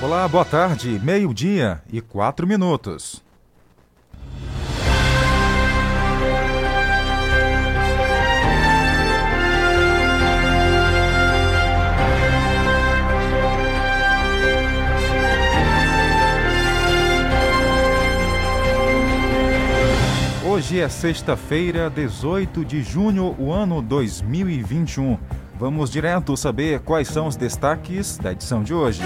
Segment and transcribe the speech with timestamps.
[0.00, 3.20] Olá, boa tarde, meio-dia e quatro minutos.
[20.46, 25.18] Hoje é sexta-feira, 18 de junho, o ano 2021.
[25.58, 29.02] Vamos direto saber quais são os destaques da edição de hoje.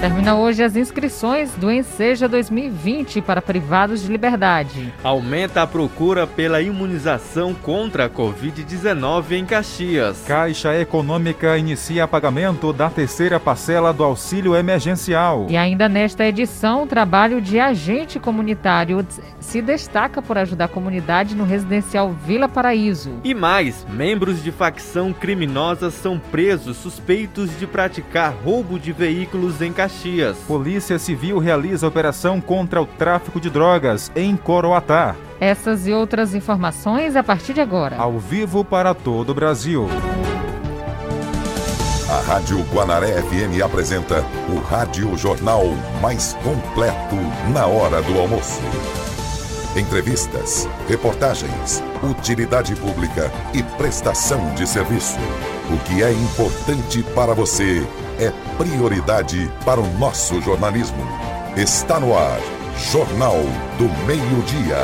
[0.00, 4.94] Termina hoje as inscrições do Enseja 2020 para privados de liberdade.
[5.02, 10.22] Aumenta a procura pela imunização contra a Covid-19 em Caxias.
[10.24, 15.48] Caixa Econômica inicia pagamento da terceira parcela do auxílio emergencial.
[15.50, 19.04] E ainda nesta edição, o trabalho de agente comunitário
[19.40, 23.14] se destaca por ajudar a comunidade no residencial Vila Paraíso.
[23.24, 29.72] E mais, membros de facção criminosa são presos suspeitos de praticar roubo de veículos em
[29.72, 29.87] Caxias.
[29.88, 30.36] Caxias.
[30.46, 35.16] Polícia Civil realiza operação contra o tráfico de drogas em Coroatá.
[35.40, 37.96] Essas e outras informações a partir de agora.
[37.96, 39.88] Ao vivo para todo o Brasil.
[42.10, 45.64] A Rádio Guanaré FM apresenta o Rádio Jornal
[46.02, 47.16] mais completo
[47.52, 48.60] na hora do almoço.
[49.76, 55.18] Entrevistas, reportagens, utilidade pública e prestação de serviço.
[55.70, 57.86] O que é importante para você
[58.18, 60.98] é prioridade para o nosso jornalismo.
[61.56, 62.40] Está no ar,
[62.90, 63.36] Jornal
[63.78, 64.76] do Meio-Dia.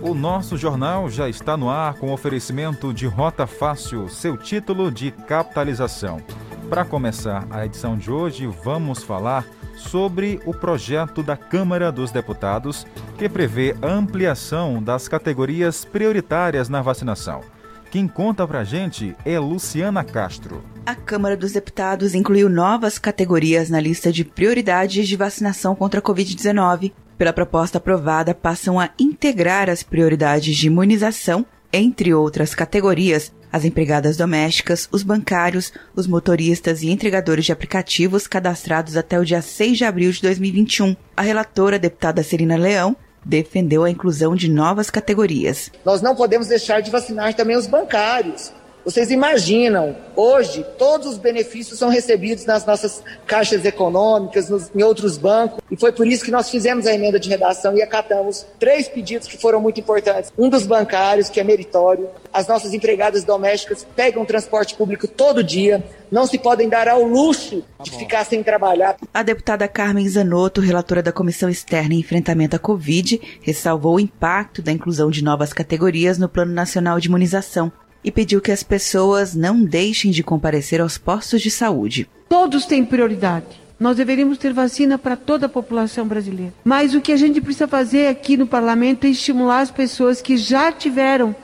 [0.00, 5.10] O nosso jornal já está no ar com oferecimento de Rota Fácil, seu título de
[5.10, 6.22] capitalização.
[6.70, 9.44] Para começar a edição de hoje, vamos falar
[9.76, 12.86] sobre o projeto da Câmara dos Deputados
[13.18, 17.53] que prevê ampliação das categorias prioritárias na vacinação.
[17.94, 20.64] Quem conta pra gente é Luciana Castro.
[20.84, 26.02] A Câmara dos Deputados incluiu novas categorias na lista de prioridades de vacinação contra a
[26.02, 26.90] Covid-19.
[27.16, 34.16] Pela proposta aprovada, passam a integrar as prioridades de imunização, entre outras categorias, as empregadas
[34.16, 39.84] domésticas, os bancários, os motoristas e entregadores de aplicativos cadastrados até o dia 6 de
[39.84, 40.96] abril de 2021.
[41.16, 45.70] A relatora, a deputada Serina Leão, defendeu a inclusão de novas categorias.
[45.84, 48.52] Nós não podemos deixar de vacinar também os bancários.
[48.84, 55.16] Vocês imaginam, hoje, todos os benefícios são recebidos nas nossas caixas econômicas, nos, em outros
[55.16, 58.86] bancos, e foi por isso que nós fizemos a emenda de redação e acatamos três
[58.86, 60.30] pedidos que foram muito importantes.
[60.36, 65.82] Um dos bancários, que é meritório, as nossas empregadas domésticas pegam transporte público todo dia,
[66.10, 68.96] não se podem dar ao luxo de tá ficar sem trabalhar.
[69.14, 74.60] A deputada Carmen Zanotto, relatora da Comissão Externa em Enfrentamento à Covid, ressalvou o impacto
[74.60, 77.72] da inclusão de novas categorias no Plano Nacional de Imunização
[78.04, 82.08] e pediu que as pessoas não deixem de comparecer aos postos de saúde.
[82.28, 83.46] Todos têm prioridade.
[83.80, 86.52] Nós deveríamos ter vacina para toda a população brasileira.
[86.62, 90.36] Mas o que a gente precisa fazer aqui no parlamento é estimular as pessoas que
[90.36, 91.34] já tiveram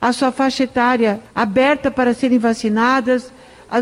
[0.00, 3.32] a sua faixa etária aberta para serem vacinadas,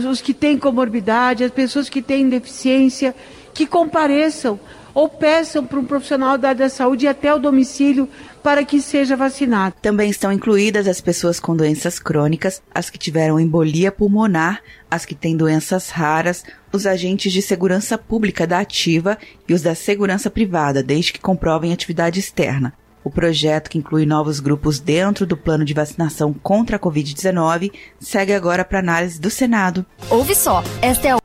[0.08, 3.14] os que têm comorbidade, as pessoas que têm deficiência,
[3.52, 4.58] que compareçam
[4.94, 8.08] ou peçam para um profissional da área da saúde ir até o domicílio
[8.42, 9.76] para que seja vacinado.
[9.80, 14.60] Também estão incluídas as pessoas com doenças crônicas, as que tiveram embolia pulmonar,
[14.90, 19.16] as que têm doenças raras, os agentes de segurança pública da ativa
[19.48, 22.74] e os da segurança privada, desde que comprovem atividade externa.
[23.04, 28.32] O projeto, que inclui novos grupos dentro do plano de vacinação contra a Covid-19, segue
[28.32, 29.84] agora para análise do Senado.
[30.08, 31.18] Ouve só, esta é a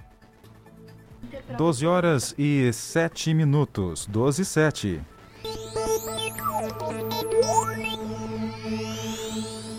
[1.56, 4.06] 12 horas e 7 minutos.
[4.08, 5.02] 12 e 7.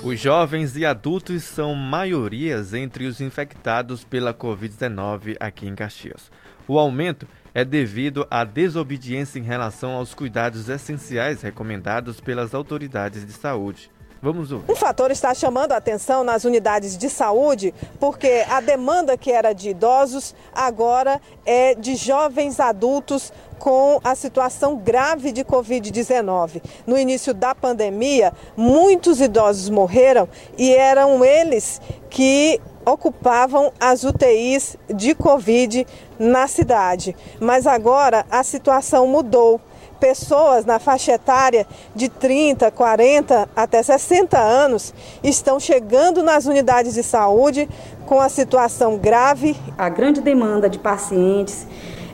[0.02, 6.30] Os jovens e adultos são maiorias entre os infectados pela Covid-19 aqui em Caxias.
[6.68, 13.32] O aumento é devido à desobediência em relação aos cuidados essenciais recomendados pelas autoridades de
[13.32, 13.90] saúde.
[14.22, 14.70] Vamos ouvir.
[14.70, 19.52] Um fator está chamando a atenção nas unidades de saúde, porque a demanda que era
[19.52, 26.62] de idosos agora é de jovens adultos com a situação grave de Covid-19.
[26.86, 35.14] No início da pandemia, muitos idosos morreram e eram eles que ocupavam as UTIs de
[35.14, 35.86] Covid
[36.18, 37.14] na cidade.
[37.38, 39.60] Mas agora a situação mudou
[39.98, 47.02] pessoas na faixa etária de 30, 40 até 60 anos estão chegando nas unidades de
[47.02, 47.68] saúde
[48.06, 49.56] com a situação grave.
[49.76, 51.66] A grande demanda de pacientes,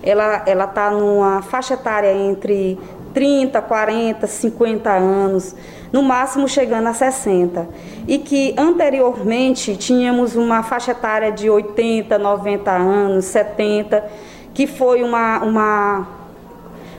[0.04, 2.78] ela ela está numa faixa etária entre
[3.14, 5.54] 30, 40, 50 anos,
[5.92, 7.66] no máximo chegando a 60.
[8.06, 14.04] E que anteriormente tínhamos uma faixa etária de 80, 90 anos, 70,
[14.52, 16.08] que foi uma, uma,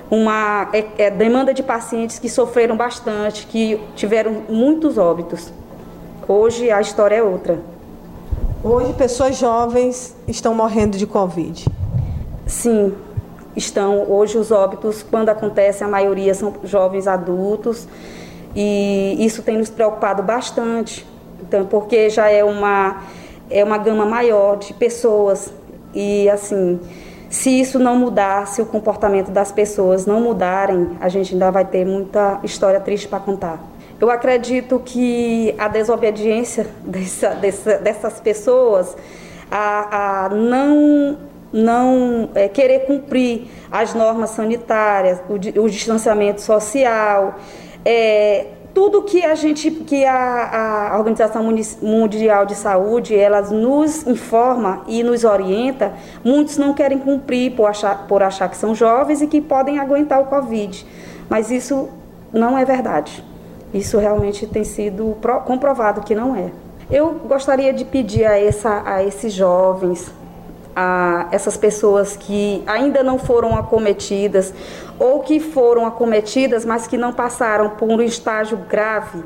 [0.10, 5.54] uma é, é, demanda de pacientes que sofreram bastante, que tiveram muitos óbitos.
[6.28, 7.60] Hoje a história é outra.
[8.64, 11.68] Hoje pessoas jovens estão morrendo de Covid.
[12.46, 12.94] Sim,
[13.56, 14.10] estão.
[14.10, 17.88] Hoje os óbitos, quando acontece, a maioria são jovens adultos.
[18.56, 21.06] E isso tem nos preocupado bastante,
[21.42, 23.02] então, porque já é uma,
[23.50, 25.52] é uma gama maior de pessoas.
[25.94, 26.80] E assim,
[27.30, 31.66] se isso não mudar, se o comportamento das pessoas não mudarem, a gente ainda vai
[31.66, 33.62] ter muita história triste para contar.
[34.00, 38.96] Eu acredito que a desobediência dessa, dessa, dessas pessoas,
[39.52, 41.18] a, a não
[41.56, 47.36] não é, querer cumprir as normas sanitárias, o, o distanciamento social,
[47.86, 51.42] é, tudo que a gente, que a, a, Organização
[51.82, 58.06] Mundial de Saúde, elas nos informa e nos orienta, muitos não querem cumprir por achar,
[58.06, 60.86] por achar que são jovens e que podem aguentar o Covid.
[61.30, 61.88] Mas isso
[62.34, 63.24] não é verdade.
[63.74, 65.16] Isso realmente tem sido
[65.46, 66.52] comprovado que não é.
[66.92, 70.12] Eu gostaria de pedir a, essa, a esses jovens,
[70.76, 74.54] a essas pessoas que ainda não foram acometidas
[75.00, 79.24] ou que foram acometidas, mas que não passaram por um estágio grave,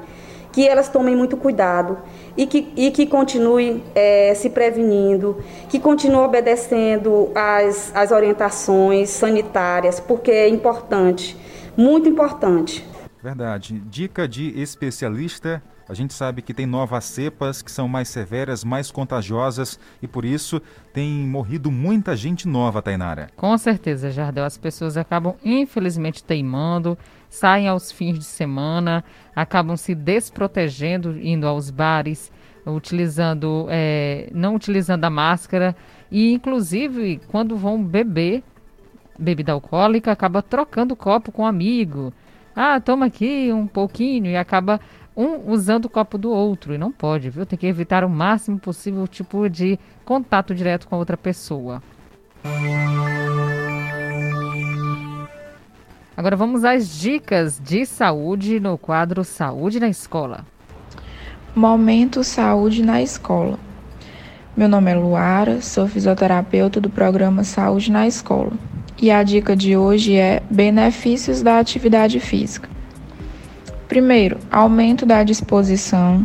[0.52, 1.98] que elas tomem muito cuidado
[2.38, 5.38] e que, e que continuem é, se prevenindo,
[5.70, 11.38] que continuem obedecendo às orientações sanitárias, porque é importante,
[11.76, 12.88] muito importante.
[13.22, 13.82] Verdade.
[13.86, 18.92] Dica de especialista a gente sabe que tem novas cepas que são mais severas, mais
[18.92, 20.62] contagiosas e por isso
[20.94, 23.32] tem morrido muita gente nova, Tainara.
[23.36, 24.46] Com certeza, Jardel.
[24.46, 26.96] As pessoas acabam, infelizmente, teimando,
[27.28, 29.04] saem aos fins de semana,
[29.36, 32.32] acabam se desprotegendo, indo aos bares,
[32.68, 35.76] utilizando, é, não utilizando a máscara
[36.12, 38.44] e, inclusive, quando vão beber
[39.18, 42.14] bebida alcoólica, acaba trocando copo com um amigo.
[42.56, 44.80] Ah, toma aqui um pouquinho e acaba
[45.16, 46.74] um usando o copo do outro.
[46.74, 47.46] E não pode, viu?
[47.46, 51.82] Tem que evitar o máximo possível o tipo de contato direto com outra pessoa.
[56.16, 60.46] Agora vamos às dicas de saúde no quadro Saúde na Escola.
[61.56, 63.58] Momento Saúde na Escola.
[64.56, 68.52] Meu nome é Luara, sou fisioterapeuta do programa Saúde na Escola.
[69.02, 72.70] E a dica de hoje é benefícios da atividade física.
[73.90, 76.24] Primeiro, aumento da disposição,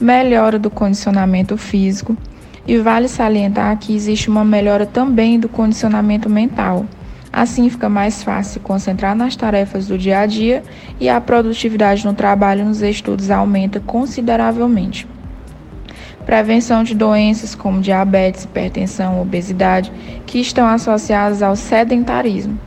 [0.00, 2.16] melhora do condicionamento físico
[2.66, 6.84] e vale salientar que existe uma melhora também do condicionamento mental.
[7.32, 10.64] Assim fica mais fácil concentrar nas tarefas do dia a dia
[10.98, 15.06] e a produtividade no trabalho e nos estudos aumenta consideravelmente.
[16.24, 19.92] Prevenção de doenças como diabetes, hipertensão, obesidade,
[20.26, 22.65] que estão associadas ao sedentarismo.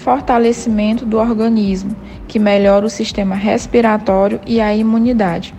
[0.00, 1.94] Fortalecimento do organismo,
[2.26, 5.54] que melhora o sistema respiratório e a imunidade.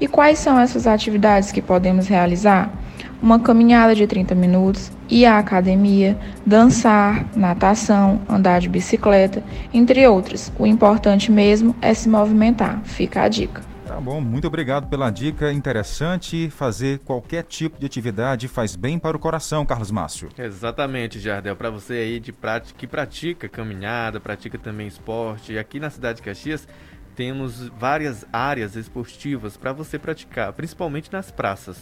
[0.00, 2.72] E quais são essas atividades que podemos realizar?
[3.20, 9.42] Uma caminhada de 30 minutos, ir à academia, dançar, natação, andar de bicicleta,
[9.74, 10.52] entre outras.
[10.56, 12.80] O importante mesmo é se movimentar.
[12.84, 13.71] Fica a dica.
[14.02, 16.50] Bom, muito obrigado pela dica interessante.
[16.50, 20.28] Fazer qualquer tipo de atividade faz bem para o coração, Carlos Márcio.
[20.36, 21.54] Exatamente, Jardel.
[21.54, 25.56] Para você aí de prática, que pratica caminhada, pratica também esporte.
[25.56, 26.66] Aqui na cidade de Caxias
[27.14, 31.78] temos várias áreas esportivas para você praticar, principalmente nas praças.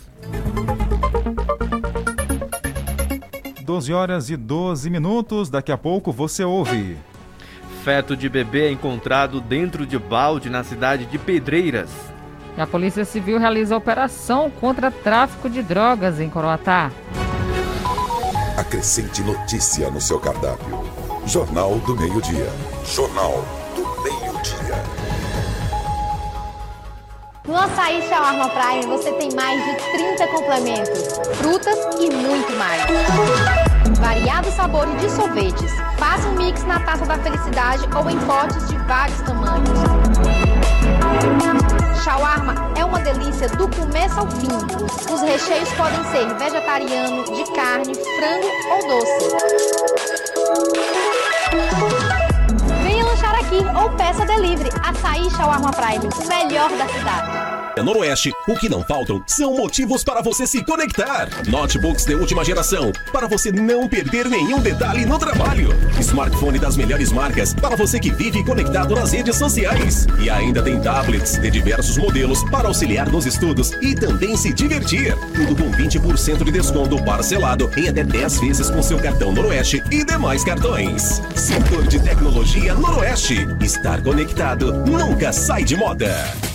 [3.65, 5.49] 12 horas e 12 minutos.
[5.49, 6.99] Daqui a pouco você ouve.
[7.83, 11.89] Feto de bebê é encontrado dentro de balde na cidade de Pedreiras.
[12.59, 16.91] A Polícia Civil realiza operação contra tráfico de drogas em Coroatá.
[18.55, 20.85] Acrescente notícia no seu cardápio.
[21.25, 22.49] Jornal do Meio-Dia.
[22.85, 23.43] Jornal
[23.75, 24.85] do Meio-Dia.
[27.49, 33.60] No Açaí Shawarma Prime você tem mais de 30 complementos, frutas e muito mais.
[34.01, 35.73] Variados sabores de sorvetes.
[35.99, 39.79] Faça um mix na taça da felicidade ou em potes de vários tamanhos.
[42.03, 44.49] Shawarma é uma delícia do começo ao fim.
[45.13, 49.29] Os recheios podem ser vegetariano, de carne, frango ou doce.
[52.83, 54.71] Venha lanchar aqui ou peça delivery.
[54.83, 57.51] Açaí Shawarma Prime, o melhor da cidade.
[57.83, 61.29] Noroeste O que não faltam são motivos para você se conectar.
[61.47, 65.69] Notebooks de última geração, para você não perder nenhum detalhe no trabalho.
[66.01, 70.07] Smartphone das melhores marcas, para você que vive conectado nas redes sociais.
[70.19, 75.15] E ainda tem tablets de diversos modelos para auxiliar nos estudos e também se divertir.
[75.35, 80.03] Tudo com 20% de desconto parcelado em até 10 vezes com seu cartão Noroeste e
[80.03, 81.21] demais cartões.
[81.35, 83.47] Setor de tecnologia Noroeste.
[83.61, 86.11] Estar conectado nunca sai de moda.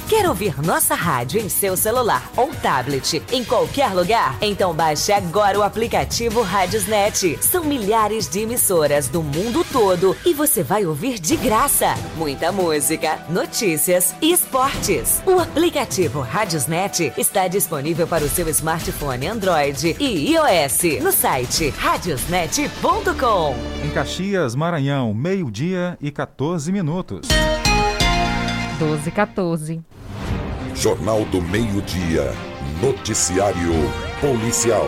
[0.07, 4.37] Quer ouvir nossa rádio em seu celular ou tablet em qualquer lugar?
[4.41, 7.37] Então baixe agora o aplicativo Rádiosnet.
[7.41, 13.19] São milhares de emissoras do mundo todo e você vai ouvir de graça muita música,
[13.29, 15.21] notícias e esportes.
[15.25, 23.55] O aplicativo Rádiosnet está disponível para o seu smartphone Android e iOS no site radiosnet.com.
[23.85, 27.27] Em Caxias, Maranhão, meio-dia e 14 minutos.
[28.79, 29.81] 12 14.
[30.75, 32.33] Jornal do Meio-Dia.
[32.81, 33.71] Noticiário
[34.19, 34.85] Policial.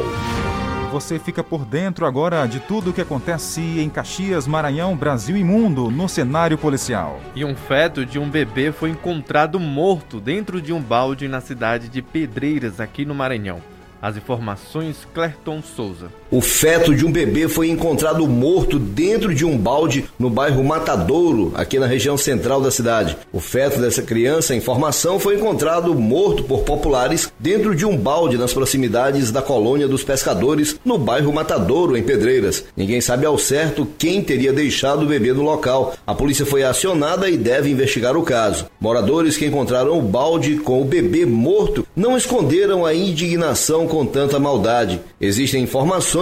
[0.91, 5.43] Você fica por dentro agora de tudo o que acontece em Caxias, Maranhão, Brasil e
[5.45, 7.21] mundo no cenário policial.
[7.33, 11.87] E um feto de um bebê foi encontrado morto dentro de um balde na cidade
[11.87, 13.61] de Pedreiras, aqui no Maranhão.
[14.01, 16.11] As informações, Clerton Souza.
[16.29, 21.53] O feto de um bebê foi encontrado morto dentro de um balde no bairro Matadouro,
[21.55, 23.15] aqui na região central da cidade.
[23.31, 28.37] O feto dessa criança, em formação, foi encontrado morto por populares dentro de um balde
[28.37, 32.65] nas proximidades da colônia dos pescadores, no bairro Matadouro, em Pedreiras.
[32.75, 35.95] Ninguém sabe ao certo quem teria deixado o bebê no local.
[36.05, 38.65] A polícia foi acionada e deve investigar o caso.
[38.81, 44.37] Moradores que encontraram o balde com o bebê morto não esconderam a indignação com tanta
[44.37, 44.99] maldade.
[45.21, 46.16] Existem informações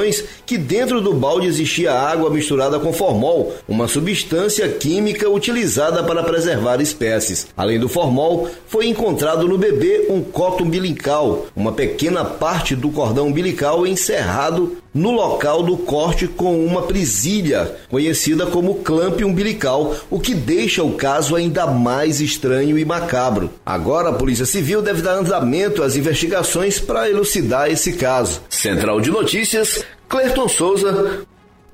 [0.46, 6.82] que dentro do balde existia água misturada com formol, uma substância química utilizada para preservar
[6.82, 7.48] espécies.
[7.56, 13.28] Além do formol, foi encontrado no bebê um coto umbilical, uma pequena parte do cordão
[13.28, 20.34] umbilical encerrado no local do corte com uma prisilha, conhecida como clamp umbilical, o que
[20.34, 23.52] deixa o caso ainda mais estranho e macabro.
[23.66, 28.42] Agora a Polícia Civil deve dar andamento às investigações para elucidar esse caso.
[28.50, 31.25] Central de Notícias, Clerton Souza.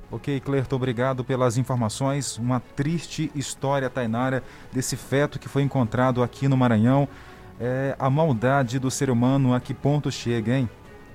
[0.09, 2.39] Ok, Clerton, obrigado pelas informações.
[2.39, 7.07] Uma triste história, Tainara, desse feto que foi encontrado aqui no Maranhão.
[7.59, 10.67] É, a maldade do ser humano a que ponto chega, hein?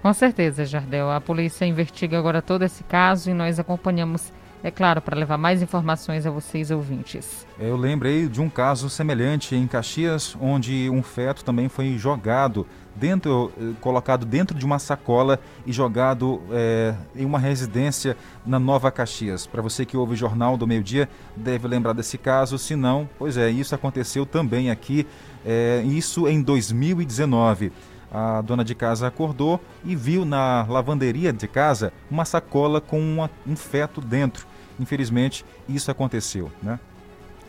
[0.02, 1.10] Com certeza, Jardel.
[1.10, 5.62] A polícia investiga agora todo esse caso e nós acompanhamos, é claro, para levar mais
[5.62, 7.46] informações a vocês ouvintes.
[7.58, 13.52] Eu lembrei de um caso semelhante em Caxias, onde um feto também foi jogado dentro,
[13.58, 19.46] eh, colocado dentro de uma sacola e jogado é, em uma residência na Nova Caxias.
[19.46, 22.58] Para você que ouve o Jornal do Meio Dia, deve lembrar desse caso.
[22.58, 25.06] Se não, pois é, isso aconteceu também aqui,
[25.44, 27.72] é, isso em 2019.
[28.12, 33.30] A dona de casa acordou e viu na lavanderia de casa uma sacola com uma,
[33.46, 34.46] um feto dentro.
[34.78, 36.78] Infelizmente, isso aconteceu, né?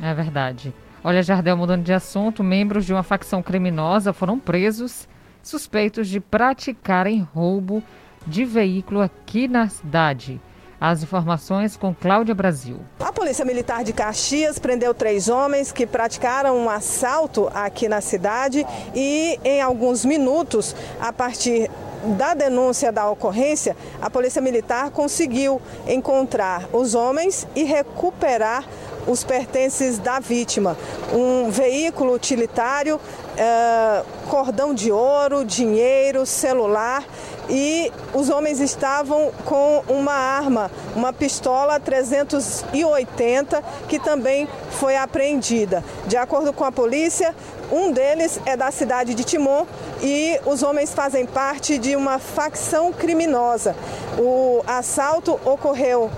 [0.01, 0.73] É verdade.
[1.03, 5.07] Olha, Jardel, mudando de assunto, membros de uma facção criminosa foram presos
[5.41, 7.81] suspeitos de praticarem roubo
[8.25, 10.41] de veículo aqui na cidade.
[10.79, 12.77] As informações com Cláudia Brasil.
[12.99, 18.65] A Polícia Militar de Caxias prendeu três homens que praticaram um assalto aqui na cidade
[18.93, 21.69] e, em alguns minutos, a partir
[22.15, 28.63] da denúncia da ocorrência, a Polícia Militar conseguiu encontrar os homens e recuperar
[29.07, 30.77] os pertences da vítima.
[31.11, 32.99] Um veículo utilitário,
[33.37, 37.03] eh, cordão de ouro, dinheiro, celular
[37.49, 45.83] e os homens estavam com uma arma, uma pistola 380, que também foi apreendida.
[46.07, 47.33] De acordo com a polícia,
[47.71, 49.65] um deles é da cidade de Timon
[50.01, 53.75] e os homens fazem parte de uma facção criminosa.
[54.17, 56.09] O assalto ocorreu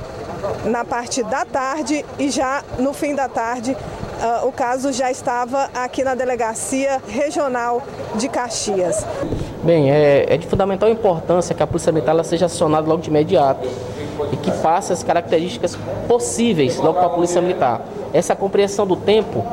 [0.65, 3.75] na parte da tarde e já no fim da tarde
[4.19, 7.83] uh, o caso já estava aqui na delegacia regional
[8.15, 9.03] de Caxias.
[9.69, 13.67] Bem, é, é de fundamental importância que a Polícia Militar seja acionada logo de imediato
[14.33, 17.79] e que passe as características possíveis logo para a Polícia Militar.
[18.11, 19.45] Essa compreensão do tempo,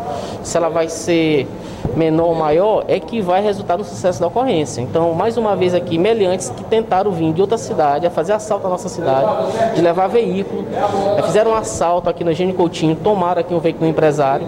[0.42, 1.46] se ela vai ser
[1.94, 4.80] menor ou maior, é que vai resultar no sucesso da ocorrência.
[4.80, 8.66] Então, mais uma vez aqui, meliantes que tentaram vir de outra cidade, a fazer assalto
[8.66, 10.64] à nossa cidade, de levar veículo,
[11.26, 14.46] fizeram um assalto aqui no Gênio Coutinho, tomaram aqui um veículo empresário,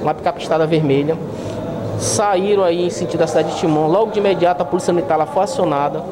[0.00, 1.18] uma picape estada vermelha,
[1.98, 3.88] saíram aí em sentido da cidade de Timon.
[3.88, 6.02] Logo de imediato a polícia militar foi acionada.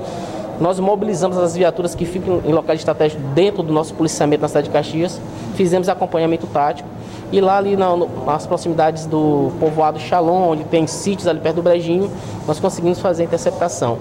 [0.60, 4.68] Nós mobilizamos as viaturas que ficam em locais estratégicos dentro do nosso policiamento na cidade
[4.68, 5.20] de Caxias,
[5.56, 6.88] fizemos acompanhamento tático
[7.32, 11.62] E lá ali na, nas proximidades do povoado Shalom, onde tem sítios ali perto do
[11.62, 12.10] Brejinho,
[12.46, 13.98] nós conseguimos fazer a interceptação.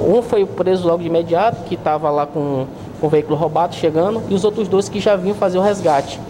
[0.00, 2.66] Um foi preso logo de imediato, que estava lá com,
[3.00, 6.20] com o veículo roubado chegando, e os outros dois que já vinham fazer o resgate.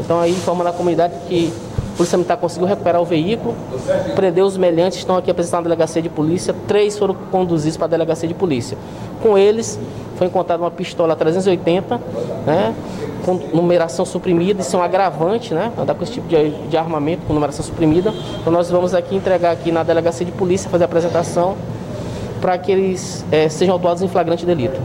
[0.00, 1.52] Então aí informando a comunidade que
[1.96, 3.54] Polícia Militar conseguiu recuperar o veículo,
[4.14, 7.88] prendeu os meliantes, estão aqui apresentando na delegacia de polícia, três foram conduzidos para a
[7.88, 8.76] delegacia de polícia.
[9.22, 9.78] Com eles
[10.16, 12.00] foi encontrada uma pistola 380,
[12.46, 12.74] né,
[13.24, 17.22] com numeração suprimida, isso é um agravante, né, andar com esse tipo de, de armamento
[17.26, 18.12] com numeração suprimida.
[18.40, 21.56] Então nós vamos aqui entregar aqui na delegacia de polícia, fazer a apresentação
[22.40, 24.78] para que eles é, sejam autuados em flagrante delito.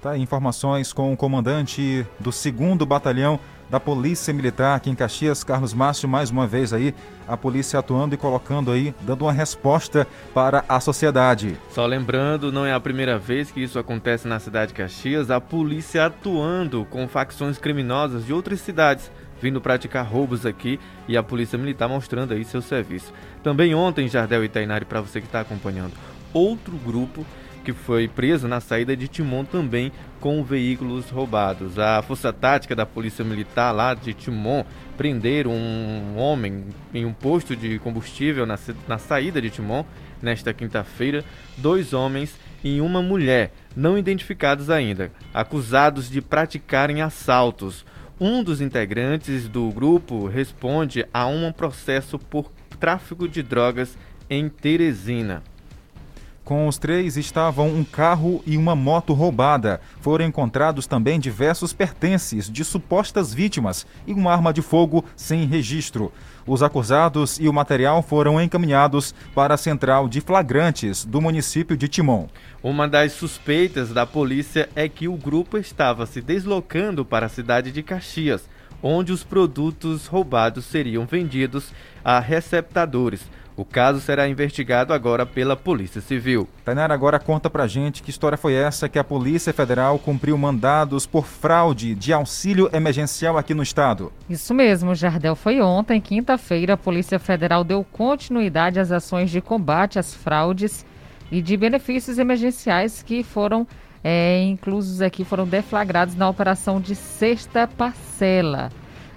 [0.00, 3.38] Tá, informações com o comandante do 2 Batalhão
[3.70, 6.94] da Polícia Militar aqui em Caxias, Carlos Márcio, mais uma vez aí,
[7.26, 11.56] a polícia atuando e colocando aí, dando uma resposta para a sociedade.
[11.70, 15.40] Só lembrando, não é a primeira vez que isso acontece na cidade de Caxias, a
[15.40, 19.10] polícia atuando com facções criminosas de outras cidades,
[19.40, 23.12] vindo praticar roubos aqui e a polícia militar mostrando aí seu serviço.
[23.42, 25.92] Também ontem, Jardel e Tainari, para você que está acompanhando,
[26.32, 27.24] outro grupo
[27.68, 31.78] que foi preso na saída de Timon também com veículos roubados.
[31.78, 34.64] A força tática da Polícia Militar lá de Timon
[34.96, 38.58] prenderam um homem em um posto de combustível na,
[38.88, 39.84] na saída de Timon
[40.22, 41.22] nesta quinta-feira,
[41.58, 47.84] dois homens e uma mulher, não identificados ainda, acusados de praticarem assaltos.
[48.18, 53.98] Um dos integrantes do grupo responde a um processo por tráfico de drogas
[54.30, 55.42] em Teresina.
[56.48, 59.82] Com os três estavam um carro e uma moto roubada.
[60.00, 66.10] Foram encontrados também diversos pertences de supostas vítimas e uma arma de fogo sem registro.
[66.46, 71.86] Os acusados e o material foram encaminhados para a central de flagrantes do município de
[71.86, 72.28] Timon.
[72.62, 77.70] Uma das suspeitas da polícia é que o grupo estava se deslocando para a cidade
[77.70, 78.48] de Caxias,
[78.82, 83.20] onde os produtos roubados seriam vendidos a receptadores
[83.58, 86.46] o caso será investigado agora pela Polícia Civil.
[86.64, 91.06] Tainara, agora conta pra gente que história foi essa que a Polícia Federal cumpriu mandados
[91.06, 94.12] por fraude de auxílio emergencial aqui no estado.
[94.30, 95.34] Isso mesmo, Jardel.
[95.34, 100.86] Foi ontem, quinta-feira, a Polícia Federal deu continuidade às ações de combate às fraudes
[101.28, 103.66] e de benefícios emergenciais que foram
[104.04, 108.70] é, inclusos aqui, foram deflagrados na operação de sexta parcela.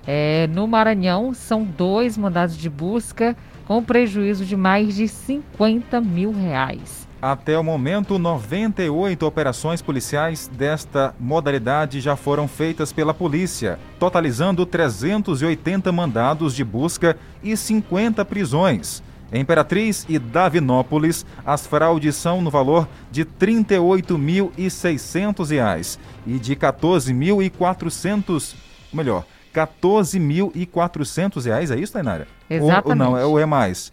[0.08, 6.32] É, no Maranhão, são dois mandados de busca com prejuízo de mais de 50 mil
[6.32, 7.02] reais.
[7.22, 15.92] Até o momento, 98 operações policiais desta modalidade já foram feitas pela polícia, totalizando 380
[15.92, 19.04] mandados de busca e 50 prisões.
[19.32, 26.60] Em Imperatriz e Davinópolis, as fraudes são no valor de R$ 38.600 e de R$
[26.60, 28.56] 14.400,
[28.92, 32.28] melhor, 14.400 reais, é isso, Tainara?
[32.56, 32.86] Exatamente.
[32.86, 33.92] Ou, ou não, é o é mais?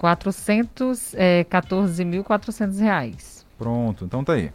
[0.00, 3.46] 414.400 é, reais.
[3.58, 4.50] Pronto, então tá aí.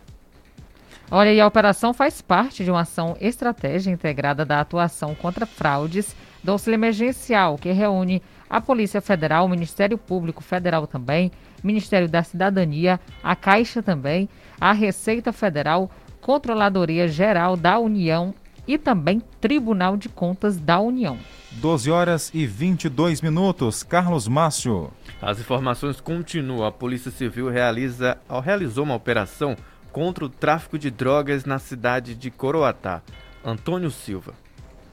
[1.11, 6.15] Olha, e a operação faz parte de uma ação estratégia integrada da atuação contra fraudes
[6.43, 11.31] do auxílio emergencial, que reúne a Polícia Federal, o Ministério Público Federal também,
[11.63, 14.27] Ministério da Cidadania, a Caixa também,
[14.59, 15.91] a Receita Federal,
[16.21, 18.33] Controladoria Geral da União
[18.67, 21.17] e também Tribunal de Contas da União.
[21.53, 23.83] 12 horas e 22 minutos.
[23.83, 24.91] Carlos Márcio.
[25.21, 26.65] As informações continuam.
[26.65, 29.55] A Polícia Civil realiza, realizou uma operação
[29.91, 33.01] contra o tráfico de drogas na cidade de Coroatá.
[33.43, 34.33] Antônio Silva.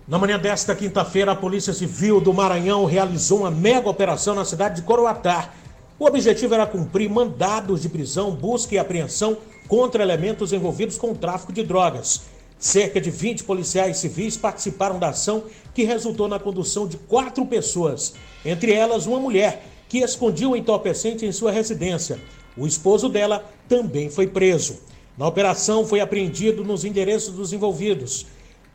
[0.07, 4.77] Na manhã desta quinta-feira, a Polícia Civil do Maranhão realizou uma mega operação na cidade
[4.77, 5.51] de Coroatá.
[5.99, 11.17] O objetivo era cumprir mandados de prisão, busca e apreensão contra elementos envolvidos com o
[11.17, 12.32] tráfico de drogas.
[12.63, 18.15] Cerca de 20 policiais civis participaram da ação que resultou na condução de quatro pessoas,
[18.45, 22.21] entre elas uma mulher que escondia o entorpecente em sua residência.
[22.57, 24.79] O esposo dela também foi preso.
[25.19, 28.27] Na operação foi apreendido nos endereços dos envolvidos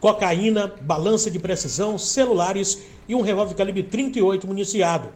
[0.02, 5.08] cocaína, balança de precisão, celulares e um revólver calibre 38 municiado.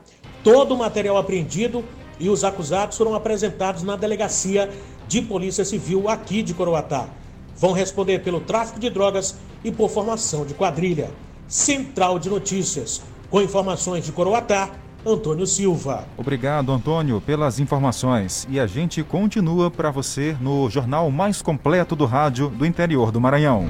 [0.46, 1.84] Todo o material apreendido
[2.18, 4.72] e os acusados foram apresentados na delegacia
[5.10, 7.20] de Polícia Civil aqui de Coroatá
[7.62, 11.12] vão responder pelo tráfico de drogas e por formação de quadrilha.
[11.48, 14.72] Central de Notícias, com informações de Coroatá,
[15.06, 16.06] Antônio Silva.
[16.18, 18.48] Obrigado, Antônio, pelas informações.
[18.50, 23.22] E a gente continua para você no jornal mais completo do rádio do interior do
[23.22, 23.68] Maranhão.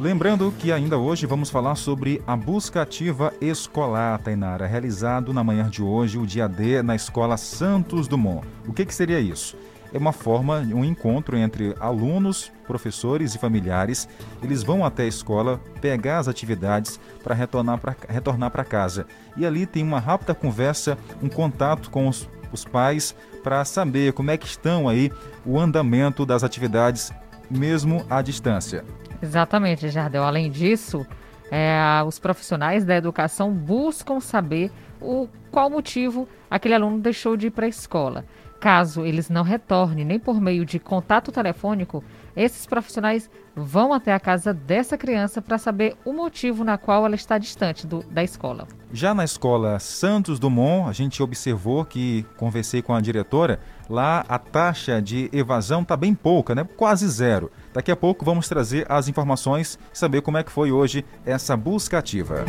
[0.00, 5.68] Lembrando que ainda hoje vamos falar sobre a busca ativa escolar, Tainara, realizado na manhã
[5.68, 8.48] de hoje, o dia D, na Escola Santos Dumont.
[8.66, 9.58] O que, que seria isso?
[9.92, 14.08] é uma forma, um encontro entre alunos, professores e familiares.
[14.42, 19.06] Eles vão até a escola pegar as atividades para retornar para casa.
[19.36, 24.30] E ali tem uma rápida conversa, um contato com os, os pais para saber como
[24.30, 25.12] é que estão aí
[25.44, 27.12] o andamento das atividades
[27.50, 28.84] mesmo à distância.
[29.22, 30.24] Exatamente, Jardel.
[30.24, 31.06] Além disso,
[31.50, 37.50] é, os profissionais da educação buscam saber o qual motivo aquele aluno deixou de ir
[37.50, 38.24] para a escola.
[38.60, 42.04] Caso eles não retornem nem por meio de contato telefônico,
[42.36, 47.14] esses profissionais vão até a casa dessa criança para saber o motivo na qual ela
[47.14, 48.68] está distante do, da escola.
[48.92, 54.38] Já na escola Santos Dumont, a gente observou que conversei com a diretora, lá a
[54.38, 56.68] taxa de evasão está bem pouca, né?
[56.76, 57.50] quase zero.
[57.72, 61.56] Daqui a pouco vamos trazer as informações e saber como é que foi hoje essa
[61.56, 62.44] busca ativa.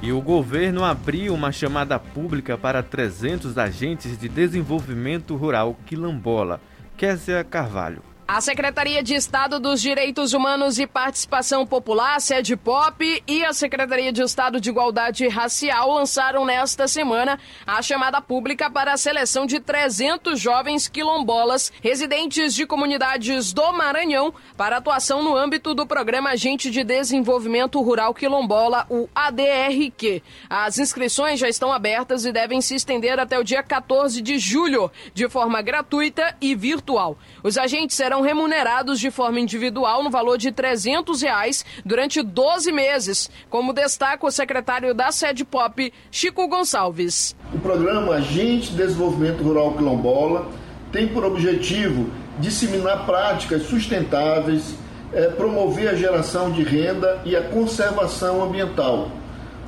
[0.00, 6.60] E o governo abriu uma chamada pública para 300 agentes de desenvolvimento rural quilombola.
[6.96, 8.13] Késia Carvalho.
[8.26, 14.10] A Secretaria de Estado dos Direitos Humanos e Participação Popular, sede POP, e a Secretaria
[14.10, 19.60] de Estado de Igualdade Racial lançaram nesta semana a chamada pública para a seleção de
[19.60, 26.70] 300 jovens quilombolas residentes de comunidades do Maranhão para atuação no âmbito do Programa Agente
[26.70, 30.22] de Desenvolvimento Rural Quilombola, o ADRQ.
[30.48, 34.90] As inscrições já estão abertas e devem se estender até o dia 14 de julho,
[35.12, 37.18] de forma gratuita e virtual.
[37.42, 42.70] Os agentes serão serão remunerados de forma individual no valor de 300 reais durante 12
[42.70, 47.34] meses, como destaca o secretário da Sede Pop, Chico Gonçalves.
[47.52, 50.46] O programa Agente de Desenvolvimento Rural Quilombola
[50.92, 54.76] tem por objetivo disseminar práticas sustentáveis,
[55.12, 59.08] é, promover a geração de renda e a conservação ambiental.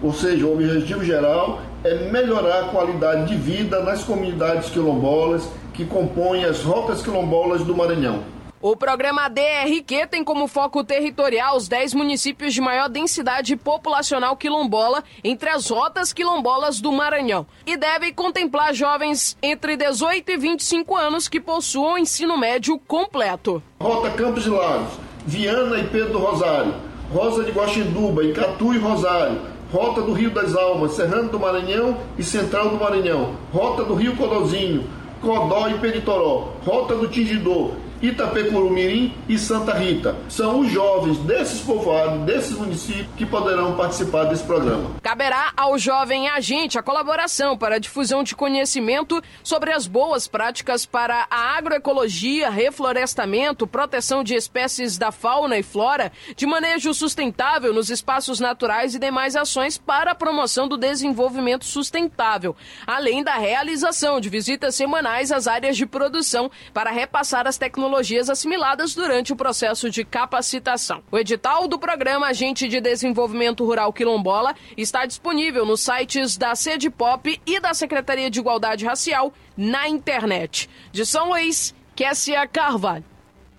[0.00, 5.84] Ou seja, o objetivo geral é melhorar a qualidade de vida nas comunidades quilombolas que
[5.84, 8.35] compõem as rotas quilombolas do Maranhão.
[8.60, 15.04] O programa DRQ tem como foco territorial os 10 municípios de maior densidade populacional quilombola
[15.22, 21.28] entre as rotas quilombolas do Maranhão e deve contemplar jovens entre 18 e 25 anos
[21.28, 23.62] que possuam ensino médio completo.
[23.78, 24.94] Rota Campos de Lagos,
[25.26, 26.74] Viana e Pedro do Rosário,
[27.12, 29.38] Rosa de Guaxinduba, Icatu e Rosário,
[29.70, 34.16] Rota do Rio das Almas, Serrano do Maranhão e Central do Maranhão, Rota do Rio
[34.16, 34.88] Codozinho,
[35.20, 40.16] Codó e Peritoró, Rota do Tingidor, Itapecurumirim e Santa Rita.
[40.28, 44.90] São os jovens desses povoados, desses municípios, que poderão participar desse programa.
[45.02, 50.84] Caberá ao jovem agente a colaboração para a difusão de conhecimento sobre as boas práticas
[50.84, 57.90] para a agroecologia, reflorestamento, proteção de espécies da fauna e flora, de manejo sustentável nos
[57.90, 62.54] espaços naturais e demais ações para a promoção do desenvolvimento sustentável,
[62.86, 68.28] além da realização de visitas semanais às áreas de produção para repassar as tecnologias tecnologias
[68.28, 71.02] assimiladas durante o processo de capacitação.
[71.10, 76.90] O edital do programa Agente de Desenvolvimento Rural Quilombola está disponível nos sites da Sede
[76.90, 80.68] Pop e da Secretaria de Igualdade Racial na internet.
[80.90, 83.04] De São Luís, Kessia Carvalho.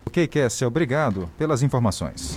[0.06, 2.36] Ok, Kessia, obrigado pelas informações.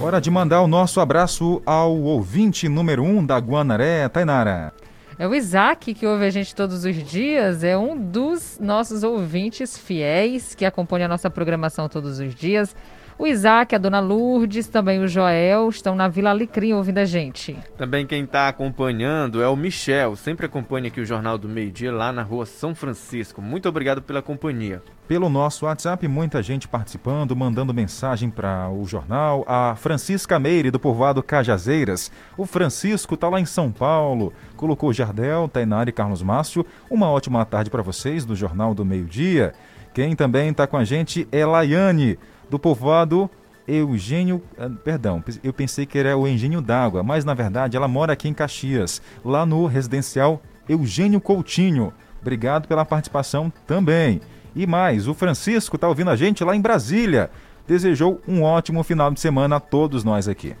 [0.00, 4.74] Hora de mandar o nosso abraço ao ouvinte número 1 um da Guanaré, Tainara.
[5.18, 9.78] É o Isaac, que ouve a gente todos os dias, é um dos nossos ouvintes
[9.78, 12.74] fiéis que acompanha a nossa programação todos os dias.
[13.16, 17.56] O Isaac, a dona Lourdes, também o Joel estão na Vila Alecrim ouvindo a gente.
[17.78, 21.92] Também quem está acompanhando é o Michel, sempre acompanha aqui o Jornal do Meio Dia
[21.92, 23.40] lá na rua São Francisco.
[23.40, 24.82] Muito obrigado pela companhia.
[25.06, 29.44] Pelo nosso WhatsApp, muita gente participando, mandando mensagem para o jornal.
[29.46, 32.10] A Francisca Meire, do povoado Cajazeiras.
[32.36, 34.32] O Francisco está lá em São Paulo.
[34.56, 36.66] Colocou Jardel, Tainari e Carlos Márcio.
[36.90, 39.52] Uma ótima tarde para vocês do Jornal do Meio Dia.
[39.92, 43.30] Quem também está com a gente é Laiane do povoado
[43.66, 48.12] Eugênio, ah, perdão, eu pensei que era o Engenho d'Água, mas na verdade ela mora
[48.12, 51.92] aqui em Caxias, lá no residencial Eugênio Coutinho.
[52.20, 54.20] Obrigado pela participação também.
[54.54, 57.30] E mais, o Francisco está ouvindo a gente lá em Brasília.
[57.66, 60.54] Desejou um ótimo final de semana a todos nós aqui.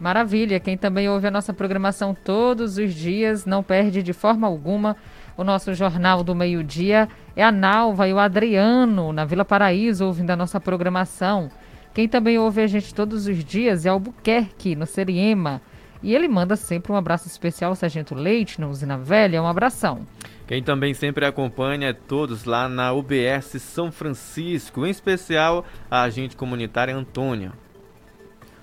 [0.00, 4.96] Maravilha, quem também ouve a nossa programação todos os dias, não perde de forma alguma
[5.36, 10.30] o nosso Jornal do Meio-Dia é a Nalva e o Adriano, na Vila Paraíso, ouvindo
[10.30, 11.50] a nossa programação.
[11.92, 15.60] Quem também ouve a gente todos os dias é Albuquerque, no Seriema.
[16.02, 19.42] E ele manda sempre um abraço especial ao Sargento Leite, na Usina Velha.
[19.42, 20.06] Um abração.
[20.46, 26.36] Quem também sempre acompanha é todos lá na UBS São Francisco, em especial a agente
[26.36, 27.52] comunitária Antônia.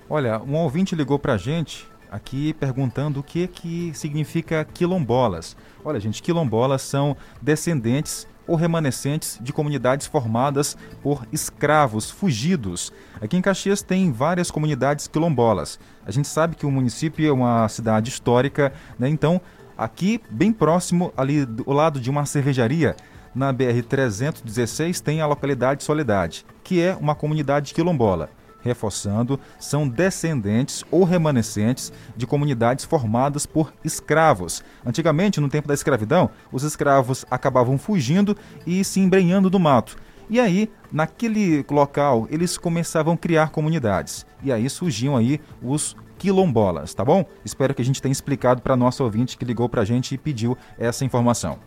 [0.08, 5.56] Olha, um ouvinte ligou pra gente aqui perguntando o que, que significa quilombolas.
[5.82, 12.92] Olha, gente, quilombolas são descendentes ou remanescentes de comunidades formadas por escravos fugidos.
[13.18, 15.80] Aqui em Caxias tem várias comunidades quilombolas.
[16.04, 19.08] A gente sabe que o município é uma cidade histórica, né?
[19.08, 19.40] então
[19.78, 22.94] aqui bem próximo, ali do lado de uma cervejaria,
[23.34, 28.28] na BR-316 tem a localidade Soledade, que é uma comunidade quilombola
[28.62, 34.62] reforçando, são descendentes ou remanescentes de comunidades formadas por escravos.
[34.84, 39.96] Antigamente, no tempo da escravidão, os escravos acabavam fugindo e se embrenhando do mato.
[40.30, 44.24] E aí, naquele local, eles começavam a criar comunidades.
[44.42, 47.24] E aí surgiam aí os quilombolas, tá bom?
[47.44, 50.18] Espero que a gente tenha explicado para nosso ouvinte que ligou para a gente e
[50.18, 51.58] pediu essa informação.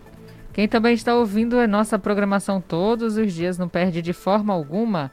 [0.54, 5.12] Quem também está ouvindo a nossa programação todos os dias, não perde de forma alguma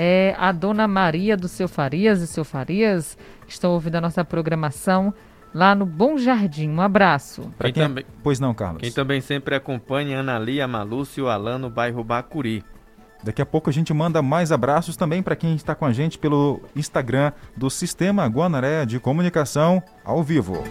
[0.00, 4.24] é a dona Maria do Seu Farias e Seu Farias, que estão ouvindo a nossa
[4.24, 5.12] programação
[5.52, 6.70] lá no Bom Jardim.
[6.70, 7.50] Um abraço.
[7.60, 7.82] Quem quem...
[7.82, 8.04] Também...
[8.22, 8.80] Pois não, Carlos.
[8.80, 12.62] Quem também sempre acompanha Ana Lia, Malúcio e o Alan no bairro Bacuri.
[13.24, 16.16] Daqui a pouco a gente manda mais abraços também para quem está com a gente
[16.16, 20.62] pelo Instagram do Sistema Guanaré de Comunicação ao vivo.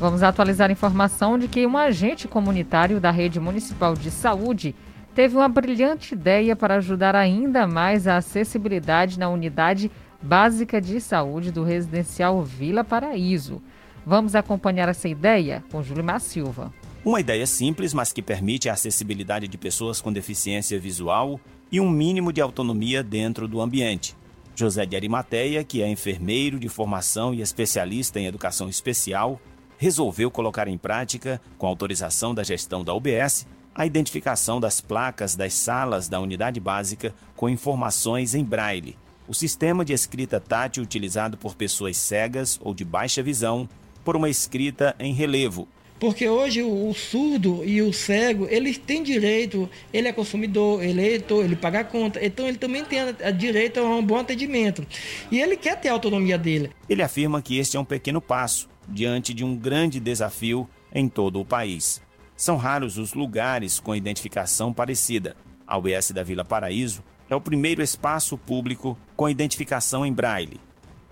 [0.00, 4.74] Vamos atualizar a informação de que um agente comunitário da Rede Municipal de Saúde
[5.18, 9.90] teve uma brilhante ideia para ajudar ainda mais a acessibilidade na unidade
[10.22, 13.60] básica de saúde do residencial Vila Paraíso.
[14.06, 16.72] Vamos acompanhar essa ideia com Júlio Silva.
[17.04, 21.40] Uma ideia simples, mas que permite a acessibilidade de pessoas com deficiência visual
[21.72, 24.14] e um mínimo de autonomia dentro do ambiente.
[24.54, 29.40] José de Arimateia, que é enfermeiro de formação e especialista em educação especial,
[29.78, 33.48] resolveu colocar em prática, com autorização da gestão da UBS,
[33.78, 39.84] a identificação das placas das salas da unidade básica com informações em braille, o sistema
[39.84, 43.68] de escrita tátil utilizado por pessoas cegas ou de baixa visão,
[44.04, 45.68] por uma escrita em relevo.
[46.00, 51.06] Porque hoje o, surdo e o cego, eles têm direito, ele é consumidor, ele é
[51.06, 54.16] eleitor, ele paga a conta, então ele também tem a, a direito a um bom
[54.16, 54.84] atendimento.
[55.30, 56.70] E ele quer ter a autonomia dele.
[56.88, 61.40] Ele afirma que este é um pequeno passo diante de um grande desafio em todo
[61.40, 62.00] o país.
[62.38, 65.36] São raros os lugares com identificação parecida.
[65.66, 70.60] A UBS da Vila Paraíso é o primeiro espaço público com identificação em braille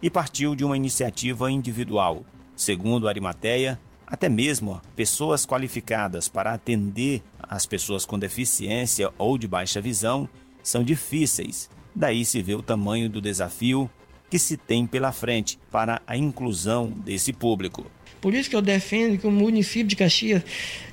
[0.00, 2.24] e partiu de uma iniciativa individual.
[2.54, 9.80] Segundo Arimateia, até mesmo pessoas qualificadas para atender as pessoas com deficiência ou de baixa
[9.80, 10.28] visão
[10.62, 11.68] são difíceis.
[11.92, 13.90] Daí se vê o tamanho do desafio
[14.30, 17.84] que se tem pela frente para a inclusão desse público.
[18.26, 20.42] Por isso que eu defendo que o município de Caxias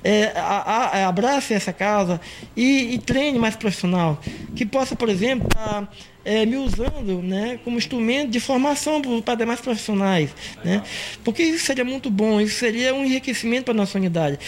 [0.04, 2.20] é, a, a, abrace essa causa
[2.56, 4.22] e, e, treine mais profissional.
[4.54, 5.88] Que possa, por exemplo, estar tá,
[6.24, 10.30] é, me usando né, como instrumento de formação para demais profissionais.
[10.64, 10.80] Né?
[11.24, 14.38] Porque isso seria muito bom, isso seria um enriquecimento para a nossa unidade.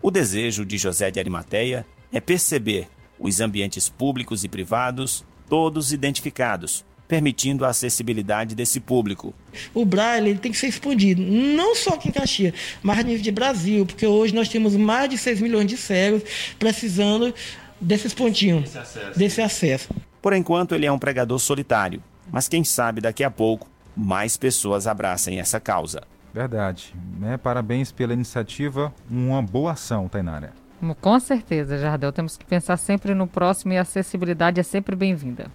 [0.00, 6.86] O desejo de José de Arimateia é perceber os ambientes públicos e privados, todos identificados,
[7.10, 9.34] permitindo a acessibilidade desse público.
[9.74, 13.32] O braille tem que ser expandido, não só aqui em Caxias, mas a nível de
[13.32, 16.22] Brasil, porque hoje nós temos mais de 6 milhões de cegos
[16.56, 17.34] precisando
[17.80, 19.18] desses pontinhos, desse acesso.
[19.18, 19.88] desse acesso.
[20.22, 24.86] Por enquanto, ele é um pregador solitário, mas quem sabe daqui a pouco mais pessoas
[24.86, 26.02] abracem essa causa.
[26.32, 26.94] Verdade.
[27.18, 27.36] Né?
[27.36, 30.52] Parabéns pela iniciativa, uma boa ação, Tainara.
[31.00, 32.12] Com certeza, Jardel.
[32.12, 35.50] Temos que pensar sempre no próximo e a acessibilidade é sempre bem-vinda.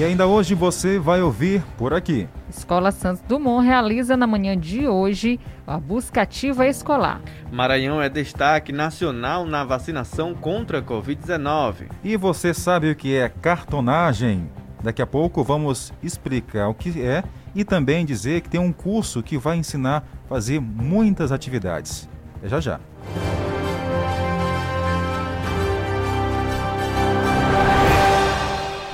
[0.00, 2.26] E ainda hoje você vai ouvir por aqui.
[2.48, 7.20] Escola Santos Dumont realiza na manhã de hoje a busca ativa escolar.
[7.52, 11.90] Maranhão é destaque nacional na vacinação contra a Covid-19.
[12.02, 14.50] E você sabe o que é cartonagem?
[14.82, 17.22] Daqui a pouco vamos explicar o que é
[17.54, 22.08] e também dizer que tem um curso que vai ensinar a fazer muitas atividades.
[22.42, 22.80] É já já.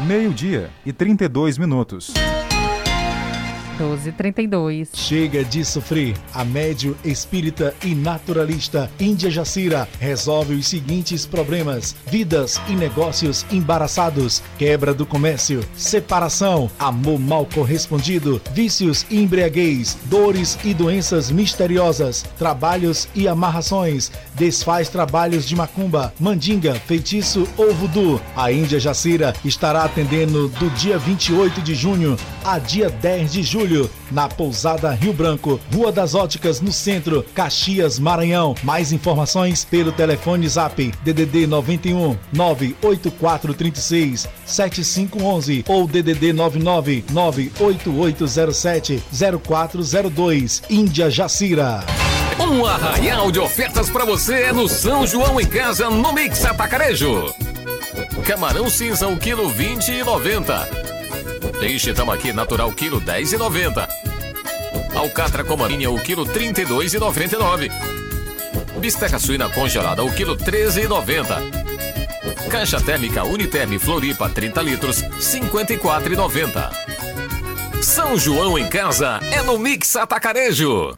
[0.07, 2.15] Meio-dia e 32 minutos.
[3.77, 4.89] 1232.
[4.95, 6.15] Chega de sofrer.
[6.33, 14.43] A médio espírita e naturalista Índia Jacira resolve os seguintes problemas: vidas e negócios embaraçados,
[14.59, 23.09] quebra do comércio, separação, amor mal correspondido, vícios e embriaguez, dores e doenças misteriosas, trabalhos
[23.15, 28.21] e amarrações, desfaz trabalhos de macumba, mandinga, feitiço ou voodoo.
[28.35, 33.66] A Índia Jacira estará atendendo do dia 28 de junho a dia 10 de julho
[33.67, 38.55] julho, na Pousada Rio Branco, Rua das Óticas, no centro, Caxias, Maranhão.
[38.63, 49.03] Mais informações pelo telefone Zap DDD 91 98436 7511 ou DDD 99 98807
[49.43, 50.63] 0402.
[50.71, 51.85] Índia Jacira.
[52.39, 57.35] Um arraial de ofertas para você no São João em Casa no Mix Atacarejo.
[58.27, 60.86] Camarão cinza, o quilo 20 e 90.
[61.61, 63.89] Peixe tambaqui natural, quilo 10,90.
[64.95, 67.71] Alcatra com marinha, o quilo 32,99.
[68.79, 71.67] Bisteca suína congelada, o quilo 13,90.
[72.51, 76.71] Caixa térmica Uniterm Floripa, 30 litros, 54,90.
[77.83, 80.97] São João em casa é no Mix Atacarejo.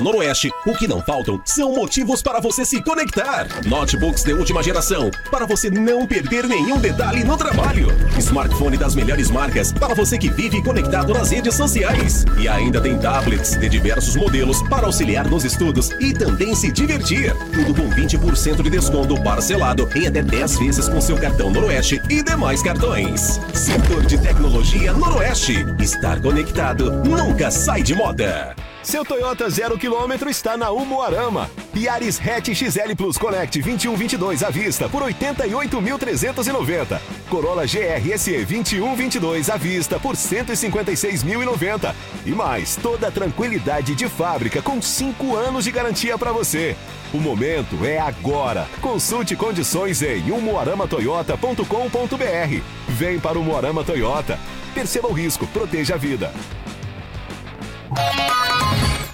[0.00, 3.46] Noroeste, o que não faltam são motivos para você se conectar.
[3.66, 7.88] Notebooks de última geração, para você não perder nenhum detalhe no trabalho.
[8.18, 12.24] Smartphone das melhores marcas, para você que vive conectado nas redes sociais.
[12.38, 17.34] E ainda tem tablets de diversos modelos para auxiliar nos estudos e também se divertir.
[17.52, 22.22] Tudo com 20% de desconto parcelado em até 10 vezes com seu cartão Noroeste e
[22.22, 23.40] demais cartões.
[23.54, 25.64] Setor de tecnologia Noroeste.
[25.80, 28.54] Estar conectado nunca sai de moda.
[28.86, 31.50] Seu Toyota zero quilômetro está na Umuarama.
[31.74, 37.00] Yaris Hatch XL Plus Connect 2122 à vista por 88.390.
[37.28, 41.92] Corolla GRSE 2122 à vista por 156.090.
[42.24, 46.76] E mais, toda a tranquilidade de fábrica com 5 anos de garantia para você.
[47.12, 48.68] O momento é agora.
[48.80, 52.62] Consulte condições em umuaramatoyota.com.br.
[52.90, 54.38] Vem para o Umuarama Toyota.
[54.72, 56.32] Perceba o risco, proteja a vida.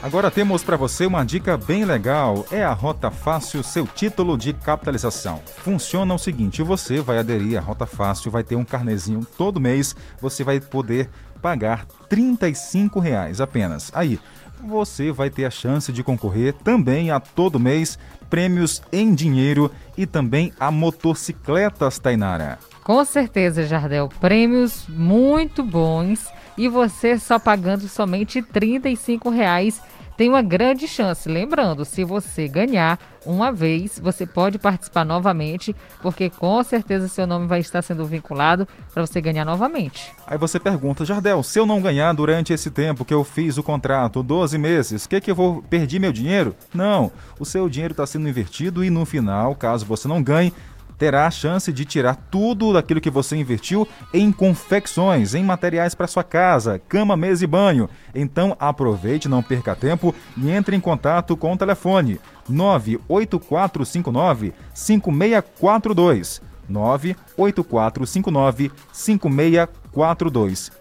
[0.02, 2.44] Agora temos para você uma dica bem legal.
[2.50, 5.40] É a Rota Fácil, seu título de capitalização.
[5.58, 9.94] Funciona o seguinte: você vai aderir à Rota Fácil, vai ter um carnezinho todo mês,
[10.20, 11.08] você vai poder
[11.40, 13.92] pagar 35 reais apenas.
[13.94, 14.18] Aí,
[14.60, 17.96] você vai ter a chance de concorrer também a todo mês
[18.28, 22.58] prêmios em dinheiro e também a motocicletas Tainara.
[22.82, 29.80] Com certeza, Jardel, prêmios muito bons e você só pagando somente 35 reais
[30.16, 31.28] tem uma grande chance.
[31.28, 37.46] Lembrando, se você ganhar uma vez, você pode participar novamente, porque com certeza seu nome
[37.46, 40.12] vai estar sendo vinculado para você ganhar novamente.
[40.26, 43.62] Aí você pergunta, Jardel, se eu não ganhar durante esse tempo que eu fiz o
[43.62, 46.54] contrato, 12 meses, o que, que eu vou perder meu dinheiro?
[46.74, 50.52] Não, o seu dinheiro está sendo invertido e no final, caso você não ganhe,
[51.02, 56.06] terá a chance de tirar tudo daquilo que você investiu em confecções, em materiais para
[56.06, 57.90] sua casa, cama, mesa e banho.
[58.14, 66.40] Então aproveite, não perca tempo e entre em contato com o telefone 98459 5642.
[66.68, 69.81] 98459 5642.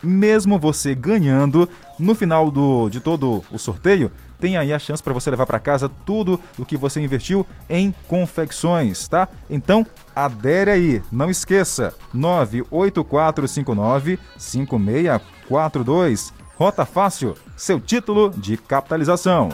[0.02, 1.70] Mesmo você ganhando,
[2.00, 5.60] no final do, de todo o sorteio, tem aí a chance para você levar para
[5.60, 9.30] casa tudo o que você investiu em confecções, tá?
[9.50, 16.34] Então, adere aí, não esqueça, 98459 5642.
[16.56, 19.50] Rota Fácil, seu título de capitalização.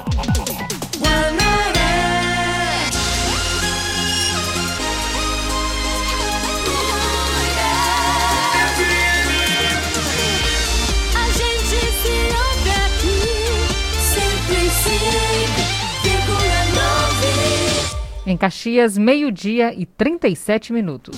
[18.30, 21.16] Em Caxias, meio-dia e 37 minutos.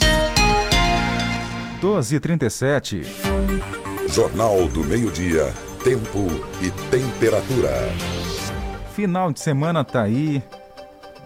[1.82, 3.02] 12 e 37.
[4.10, 5.52] Jornal do Meio-Dia.
[5.84, 6.28] Tempo
[6.62, 7.72] e temperatura.
[8.94, 10.44] Final de semana tá aí.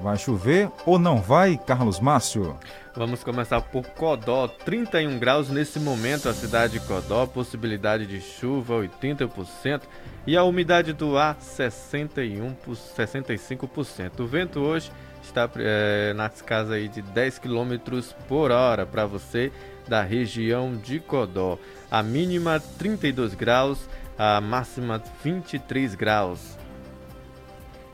[0.02, 2.58] Vai chover ou não vai, Carlos Márcio?
[2.96, 8.76] Vamos começar por Codó, 31 graus nesse momento, a cidade de Codó, possibilidade de chuva
[8.76, 9.82] 80%
[10.26, 14.21] e a umidade do ar 61 65%.
[14.21, 14.90] O vento hoje
[15.24, 19.52] está é, nas casas aí de 10 km por hora para você
[19.88, 21.58] da região de Codó.
[21.90, 26.58] A mínima 32 graus, a máxima 23 graus.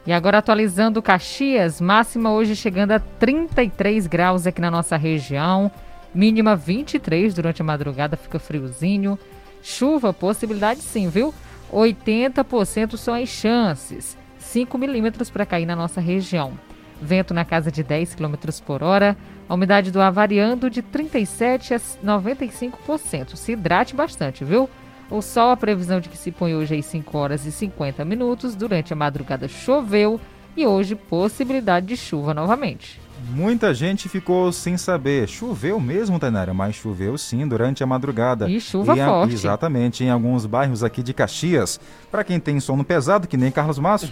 [0.05, 5.71] E agora atualizando Caxias, máxima hoje chegando a 33 graus aqui na nossa região,
[6.13, 9.19] mínima 23 durante a madrugada, fica friozinho.
[9.61, 11.33] Chuva, possibilidade sim, viu?
[11.71, 16.53] 80% são as chances, 5 milímetros para cair na nossa região.
[17.01, 18.35] Vento na casa de 10 km
[18.65, 19.15] por hora,
[19.47, 23.35] a umidade do ar variando de 37% a 95%.
[23.35, 24.69] Se hidrate bastante, viu?
[25.09, 28.55] O sol, a previsão de que se põe hoje às 5 horas e 50 minutos.
[28.55, 30.19] Durante a madrugada choveu
[30.55, 32.99] e hoje possibilidade de chuva novamente.
[33.29, 35.27] Muita gente ficou sem saber.
[35.27, 38.49] Choveu mesmo, Tainara, mas choveu sim durante a madrugada.
[38.49, 39.33] E chuva e, forte.
[39.33, 41.79] Exatamente, em alguns bairros aqui de Caxias.
[42.09, 44.09] Para quem tem sono pesado, que nem Carlos Márcio,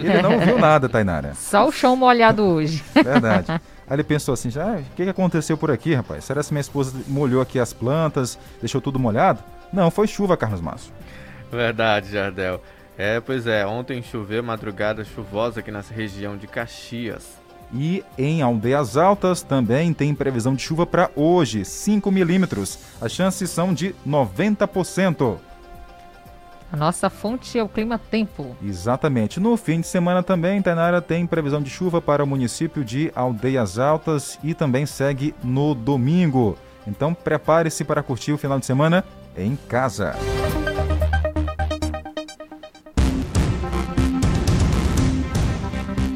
[0.00, 1.34] ele não viu nada, Tainara.
[1.38, 2.82] Só o chão molhado hoje.
[2.94, 3.46] Verdade.
[3.90, 6.24] Aí ele pensou assim, já, o que, que aconteceu por aqui, rapaz?
[6.24, 9.42] Será que minha esposa molhou aqui as plantas, deixou tudo molhado?
[9.72, 10.92] Não, foi chuva, Carlos Márcio.
[11.50, 12.62] Verdade, Jardel.
[12.96, 17.39] É, pois é, ontem choveu, madrugada chuvosa aqui nessa região de Caxias.
[17.72, 22.78] E em Aldeias Altas também tem previsão de chuva para hoje, 5 milímetros.
[23.00, 25.38] As chances são de 90%.
[26.72, 28.56] A nossa fonte é o Clima Tempo.
[28.62, 29.40] Exatamente.
[29.40, 33.78] No fim de semana também, Tainara tem previsão de chuva para o município de Aldeias
[33.78, 36.56] Altas e também segue no domingo.
[36.86, 39.04] Então prepare-se para curtir o final de semana
[39.36, 40.14] em casa.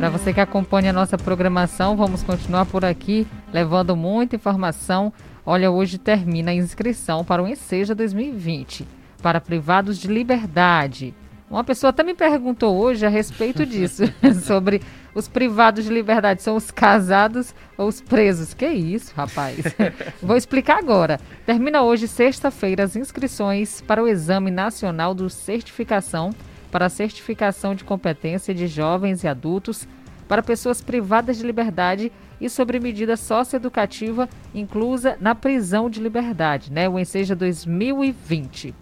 [0.05, 5.11] Para você que acompanha a nossa programação, vamos continuar por aqui levando muita informação.
[5.47, 8.87] Olha, hoje termina a inscrição para o Enseja 2020
[9.23, 11.15] para privados de liberdade.
[11.51, 14.03] Uma pessoa até me perguntou hoje a respeito disso,
[14.45, 14.83] sobre
[15.15, 16.43] os privados de liberdade.
[16.43, 18.53] São os casados ou os presos?
[18.53, 19.57] Que isso, rapaz?
[20.23, 21.19] Vou explicar agora.
[21.47, 26.31] Termina hoje, sexta-feira, as inscrições para o Exame Nacional do Certificação
[26.75, 29.87] para a certificação de competência de jovens e adultos
[30.27, 32.11] para pessoas privadas de liberdade
[32.41, 36.89] e sobre medida socioeducativa inclusa na prisão de liberdade, né?
[36.89, 38.75] O Enseja 2020.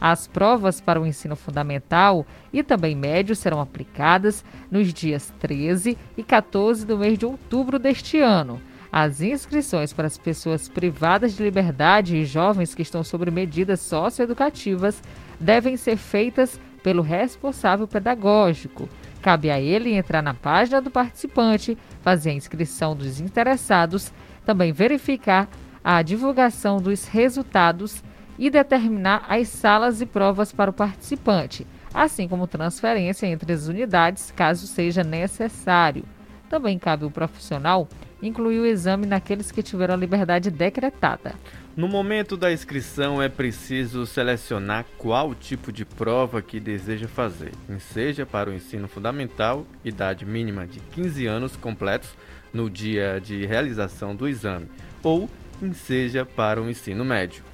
[0.00, 6.24] As provas para o ensino fundamental e também médio serão aplicadas nos dias 13 e
[6.24, 8.60] 14 do mês de outubro deste ano.
[8.90, 15.00] As inscrições para as pessoas privadas de liberdade e jovens que estão sob medidas socioeducativas
[15.38, 18.88] devem ser feitas pelo responsável pedagógico.
[19.20, 24.12] Cabe a ele entrar na página do participante, fazer a inscrição dos interessados,
[24.44, 25.48] também verificar
[25.82, 28.04] a divulgação dos resultados
[28.38, 34.30] e determinar as salas e provas para o participante, assim como transferência entre as unidades,
[34.30, 36.04] caso seja necessário.
[36.48, 37.88] Também cabe ao profissional
[38.22, 41.34] incluir o exame naqueles que tiveram a liberdade decretada.
[41.76, 47.52] No momento da inscrição é preciso selecionar qual tipo de prova que deseja fazer,
[47.92, 52.08] seja para o ensino fundamental, idade mínima de 15 anos completos
[52.50, 54.68] no dia de realização do exame,
[55.02, 55.28] ou
[55.74, 57.44] seja para o ensino médio.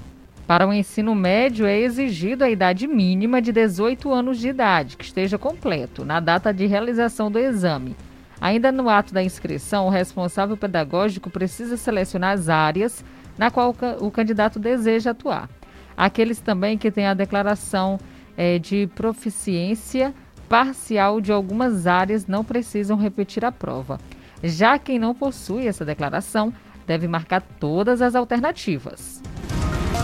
[0.47, 5.05] Para o ensino médio, é exigido a idade mínima de 18 anos de idade, que
[5.05, 7.97] esteja completo, na data de realização do exame.
[8.41, 13.05] Ainda no ato da inscrição, o responsável pedagógico precisa selecionar as áreas
[13.37, 15.49] na qual o candidato deseja atuar.
[15.97, 17.99] Aqueles também que têm a declaração
[18.37, 20.15] é, de proficiência
[20.49, 23.99] parcial de algumas áreas não precisam repetir a prova.
[24.43, 26.53] Já quem não possui essa declaração
[26.87, 29.23] deve marcar todas as alternativas.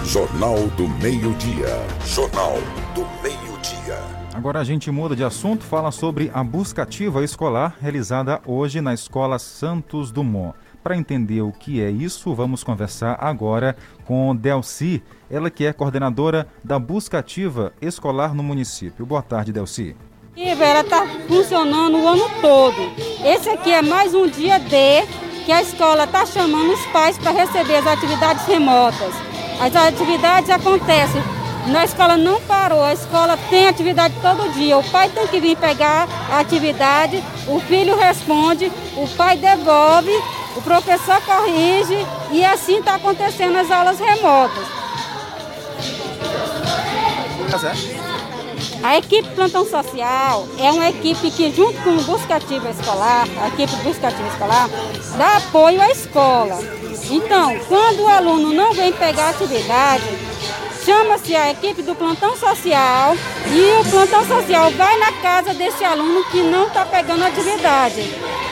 [0.04, 1.68] Jornal do Meio-Dia.
[2.06, 2.54] Jornal
[2.94, 3.98] do Meio-Dia.
[4.34, 8.94] Agora a gente muda de assunto, fala sobre a busca ativa escolar realizada hoje na
[8.94, 10.54] Escola Santos Dumont.
[10.88, 13.76] Para entender o que é isso, vamos conversar agora
[14.06, 19.04] com Delci, ela que é coordenadora da busca ativa escolar no município.
[19.04, 19.94] Boa tarde, Delci.
[20.34, 22.90] Ela está funcionando o ano todo.
[23.22, 25.04] Esse aqui é mais um dia D
[25.44, 29.12] que a escola está chamando os pais para receber as atividades remotas.
[29.60, 31.20] As atividades acontecem.
[31.66, 34.78] Na escola não parou, a escola tem atividade todo dia.
[34.78, 40.12] O pai tem que vir pegar a atividade, o filho responde, o pai devolve,
[40.58, 44.66] o professor corrige e assim está acontecendo as aulas remotas.
[47.48, 47.72] Tá
[48.82, 53.74] A equipe plantão social é uma equipe que, junto com o Buscativa Escolar, a equipe
[53.82, 54.68] Buscativa Escolar,
[55.16, 56.58] dá apoio à escola.
[57.08, 60.04] Então, quando o aluno não vem pegar atividade,
[60.84, 63.16] chama-se a equipe do plantão social
[63.46, 68.02] e o plantão social vai na casa desse aluno que não está pegando atividade.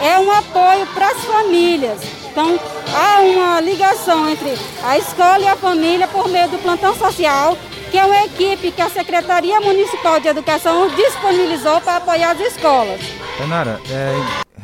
[0.03, 2.01] É um apoio para as famílias.
[2.31, 2.59] Então,
[2.95, 7.57] há uma ligação entre a escola e a família por meio do plantão social
[7.91, 13.01] que é uma equipe que a Secretaria Municipal de Educação disponibilizou para apoiar as escolas.
[13.39, 14.12] Renara, é,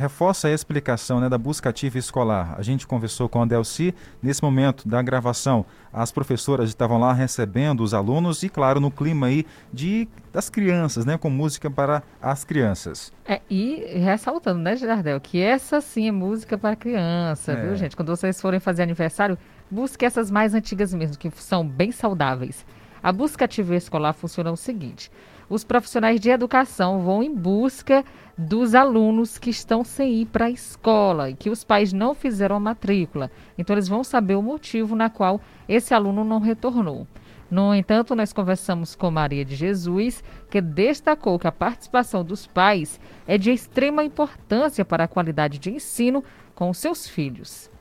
[0.02, 2.56] reforça a explicação né, da busca ativa escolar.
[2.58, 3.94] A gente conversou com a Delci.
[4.20, 9.28] Nesse momento da gravação, as professoras estavam lá recebendo os alunos e, claro, no clima
[9.28, 13.12] aí de, das crianças, né, com música para as crianças.
[13.24, 17.64] É, e ressaltando, né, Jardel, que essa sim é música para criança, é.
[17.64, 17.94] viu, gente?
[17.94, 19.38] Quando vocês forem fazer aniversário,
[19.70, 22.66] busque essas mais antigas mesmo, que são bem saudáveis.
[23.00, 25.10] A busca ativa escolar funciona o seguinte:
[25.48, 28.04] os profissionais de educação vão em busca
[28.36, 32.56] dos alunos que estão sem ir para a escola e que os pais não fizeram
[32.56, 33.30] a matrícula.
[33.56, 37.06] Então, eles vão saber o motivo na qual esse aluno não retornou.
[37.50, 42.98] No entanto, nós conversamos com Maria de Jesus, que destacou que a participação dos pais
[43.26, 46.24] é de extrema importância para a qualidade de ensino
[46.54, 47.71] com seus filhos.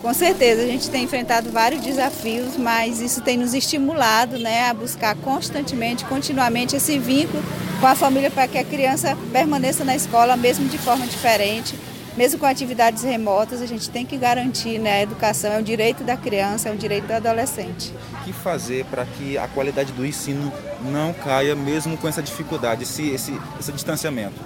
[0.00, 4.72] Com certeza, a gente tem enfrentado vários desafios, mas isso tem nos estimulado né, a
[4.72, 7.42] buscar constantemente, continuamente esse vínculo
[7.80, 11.78] com a família para que a criança permaneça na escola, mesmo de forma diferente,
[12.16, 16.02] mesmo com atividades remotas, a gente tem que garantir né, a educação, é um direito
[16.02, 17.92] da criança, é um direito do adolescente.
[18.20, 22.84] O que fazer para que a qualidade do ensino não caia, mesmo com essa dificuldade,
[22.84, 24.40] esse, esse, esse distanciamento?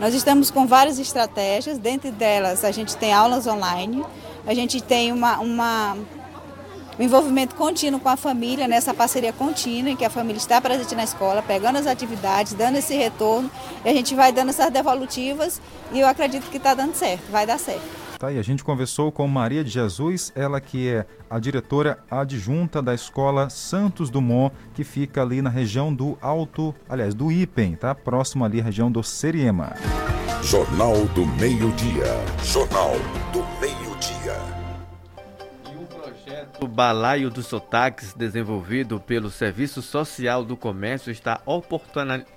[0.00, 4.02] Nós estamos com várias estratégias, dentre delas a gente tem aulas online,
[4.46, 5.96] a gente tem uma, uma,
[6.98, 10.94] um envolvimento contínuo com a família, nessa parceria contínua, em que a família está presente
[10.94, 13.50] na escola, pegando as atividades, dando esse retorno,
[13.84, 15.60] e a gente vai dando essas devolutivas
[15.92, 18.08] e eu acredito que está dando certo, vai dar certo.
[18.18, 22.82] Tá, e a gente conversou com Maria de Jesus, ela que é a diretora adjunta
[22.82, 27.94] da escola Santos Dumont, que fica ali na região do Alto, aliás, do Ipen, tá?
[27.94, 29.72] Próximo ali à região do Seriema.
[30.42, 32.06] Jornal do Meio-Dia.
[32.42, 32.92] Jornal
[33.32, 33.57] do
[36.60, 41.40] O Balaio dos Sotaques, desenvolvido pelo Serviço Social do Comércio, está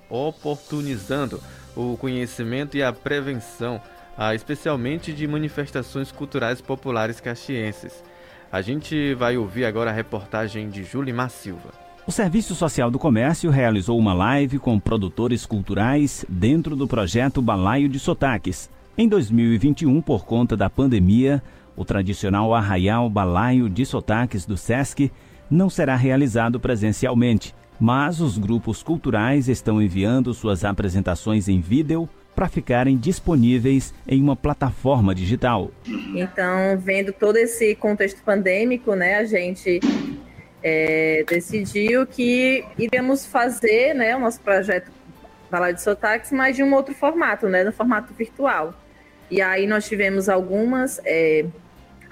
[0.08, 1.42] oportunizando
[1.74, 3.80] o conhecimento e a prevenção,
[4.16, 8.04] ah, especialmente de manifestações culturais populares caxienses.
[8.52, 11.70] A gente vai ouvir agora a reportagem de Julimar Silva.
[12.06, 17.88] O Serviço Social do Comércio realizou uma live com produtores culturais dentro do projeto Balaio
[17.88, 18.70] de Sotaques.
[18.96, 21.42] Em 2021, por conta da pandemia,
[21.76, 25.10] o tradicional arraial balaio de sotaques do SESC
[25.50, 32.48] não será realizado presencialmente, mas os grupos culturais estão enviando suas apresentações em vídeo para
[32.48, 35.70] ficarem disponíveis em uma plataforma digital.
[36.14, 39.80] Então, vendo todo esse contexto pandêmico, né, a gente
[40.62, 44.90] é, decidiu que iríamos fazer né, o nosso projeto
[45.50, 48.74] Balaio de Sotaques, mas de um outro formato, né, no formato virtual.
[49.30, 51.44] E aí nós tivemos algumas é,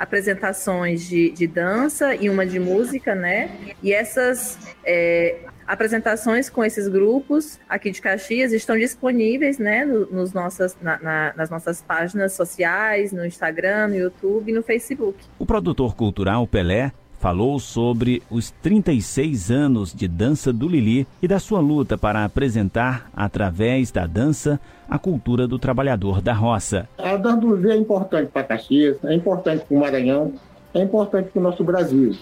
[0.01, 3.51] apresentações de, de dança e uma de música, né?
[3.82, 10.32] E essas é, apresentações com esses grupos aqui de Caxias estão disponíveis, né, no, nos
[10.32, 15.18] nossas, na, na, nas nossas páginas sociais, no Instagram, no YouTube e no Facebook.
[15.38, 21.38] O produtor cultural Pelé falou sobre os 36 anos de dança do Lili e da
[21.38, 24.58] sua luta para apresentar, através da dança,
[24.88, 26.88] a cultura do trabalhador da roça.
[26.96, 30.32] A dança do Lili é importante para Caxias, é importante para o Maranhão,
[30.72, 32.16] é importante para o nosso Brasil,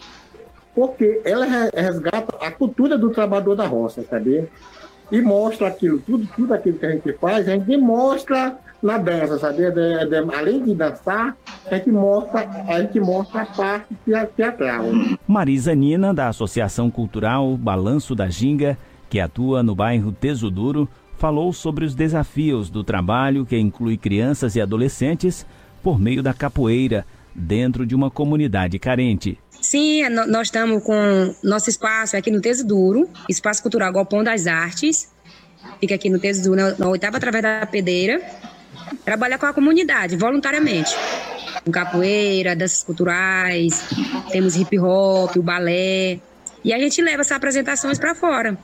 [0.75, 4.49] porque ela resgata a cultura do trabalhador da roça, sabe?
[5.13, 9.39] E mostra aquilo, tudo, tudo aquilo que a gente faz, a gente mostra na dança,
[9.39, 9.71] sabe?
[9.71, 13.97] De, de, além de dançar, a gente mostra, a gente mostra a parte
[14.37, 14.85] teatral.
[15.27, 18.79] Marisa Nina, da Associação Cultural Balanço da Ginga,
[19.11, 24.61] que atua no bairro Tesuduro, falou sobre os desafios do trabalho que inclui crianças e
[24.61, 25.45] adolescentes
[25.83, 27.05] por meio da capoeira,
[27.35, 29.39] dentro de uma comunidade carente.
[29.61, 35.13] Sim, é, nós estamos com nosso espaço aqui no Tesuduro, Espaço Cultural Galpão das Artes.
[35.81, 38.21] Fica aqui no Tesuduro, na, na oitava através da Pedeira
[39.05, 40.95] trabalha com a comunidade, voluntariamente.
[41.65, 43.85] Com capoeira, danças culturais,
[44.31, 46.21] temos hip hop, o balé.
[46.65, 48.59] E a gente leva essas apresentações para fora.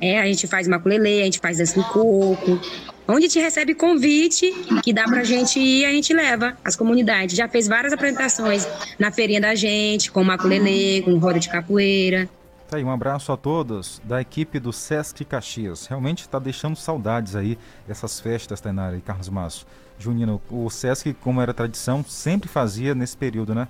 [0.00, 2.60] É, a gente faz maculelê, a gente faz dança do coco.
[3.06, 4.52] Onde te recebe convite
[4.82, 7.36] que dá pra gente ir, a gente leva as comunidades.
[7.36, 8.66] Já fez várias apresentações
[8.98, 12.28] na feirinha da gente, com maculelê, com roda de capoeira.
[12.72, 15.84] Tá aí, um abraço a todos da equipe do Sesc Caxias.
[15.84, 19.66] Realmente está deixando saudades aí dessas festas, Tainara e Carlos Masso.
[19.98, 23.68] Junino, o Sesc, como era tradição, sempre fazia nesse período, né?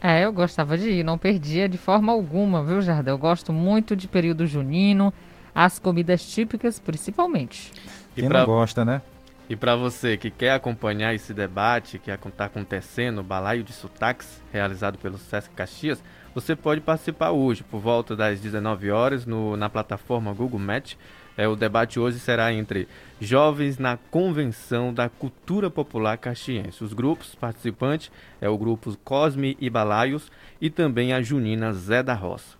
[0.00, 3.14] É, eu gostava de ir, não perdia de forma alguma, viu, Jardel?
[3.14, 5.12] Eu gosto muito de período junino,
[5.52, 7.72] as comidas típicas principalmente.
[8.16, 8.38] E Quem pra...
[8.38, 9.02] não gosta, né?
[9.50, 14.40] E para você que quer acompanhar esse debate que está acontecendo, o Balaio de Sotaques,
[14.52, 16.00] realizado pelo Sesc Caxias,
[16.34, 20.94] você pode participar hoje, por volta das 19 horas, no, na plataforma Google Match.
[21.36, 22.88] É, o debate hoje será entre
[23.20, 26.82] jovens na Convenção da Cultura Popular Caxiense.
[26.82, 28.10] Os grupos participantes
[28.40, 30.30] é o grupo Cosme e Balaios
[30.60, 32.56] e também a Junina Zé da Roça.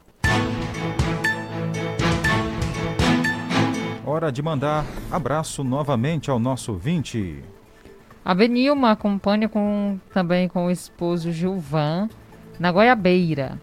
[4.07, 7.43] Hora de mandar abraço novamente ao nosso 20.
[8.25, 12.09] A Benilma acompanha com, também com o esposo Gilvan
[12.59, 13.59] na Goiabeira.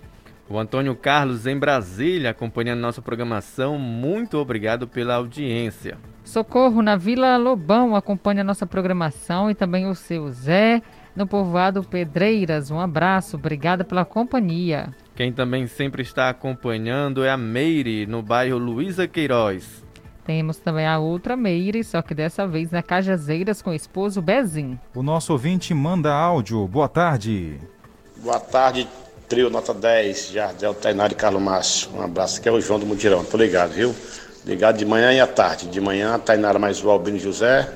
[0.49, 3.79] O Antônio Carlos em Brasília acompanhando nossa programação.
[3.79, 5.97] Muito obrigado pela audiência.
[6.25, 10.81] Socorro na Vila Lobão acompanha nossa programação e também o seu Zé
[11.15, 12.69] no povoado Pedreiras.
[12.69, 14.93] Um abraço, obrigada pela companhia.
[15.15, 19.85] Quem também sempre está acompanhando é a Meire no bairro Luísa Queiroz.
[20.25, 24.77] Temos também a outra Meire, só que dessa vez na Cajazeiras com o esposo Bezim.
[24.93, 26.67] O nosso ouvinte manda áudio.
[26.67, 27.57] Boa tarde.
[28.24, 28.88] Boa tarde,
[29.28, 31.89] trio nota 10, Jardel, Tainari e Carlos Márcio.
[31.95, 33.24] Um abraço, aqui é o João do Mutirão.
[33.24, 33.95] Tô ligado, viu?
[34.45, 35.67] Ligado de manhã e à tarde.
[35.67, 37.67] De manhã, Tainara mais o Albino José,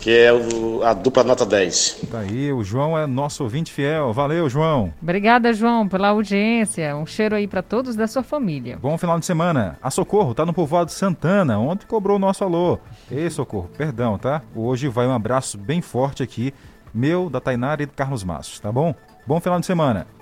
[0.00, 2.02] que é o, a dupla nota 10.
[2.08, 4.12] Tá aí, o João é nosso ouvinte fiel.
[4.12, 4.94] Valeu, João.
[5.02, 6.94] Obrigada, João, pela audiência.
[6.96, 8.78] Um cheiro aí para todos da sua família.
[8.80, 9.76] Bom final de semana.
[9.82, 11.58] A Socorro tá no povoado Santana.
[11.58, 12.78] Ontem cobrou o nosso alô.
[13.10, 14.42] Ei, Socorro, perdão, tá?
[14.54, 16.54] Hoje vai um abraço bem forte aqui,
[16.94, 18.94] meu, da Tainara e do Carlos Massos, tá bom?
[19.26, 20.15] Bom final de semana.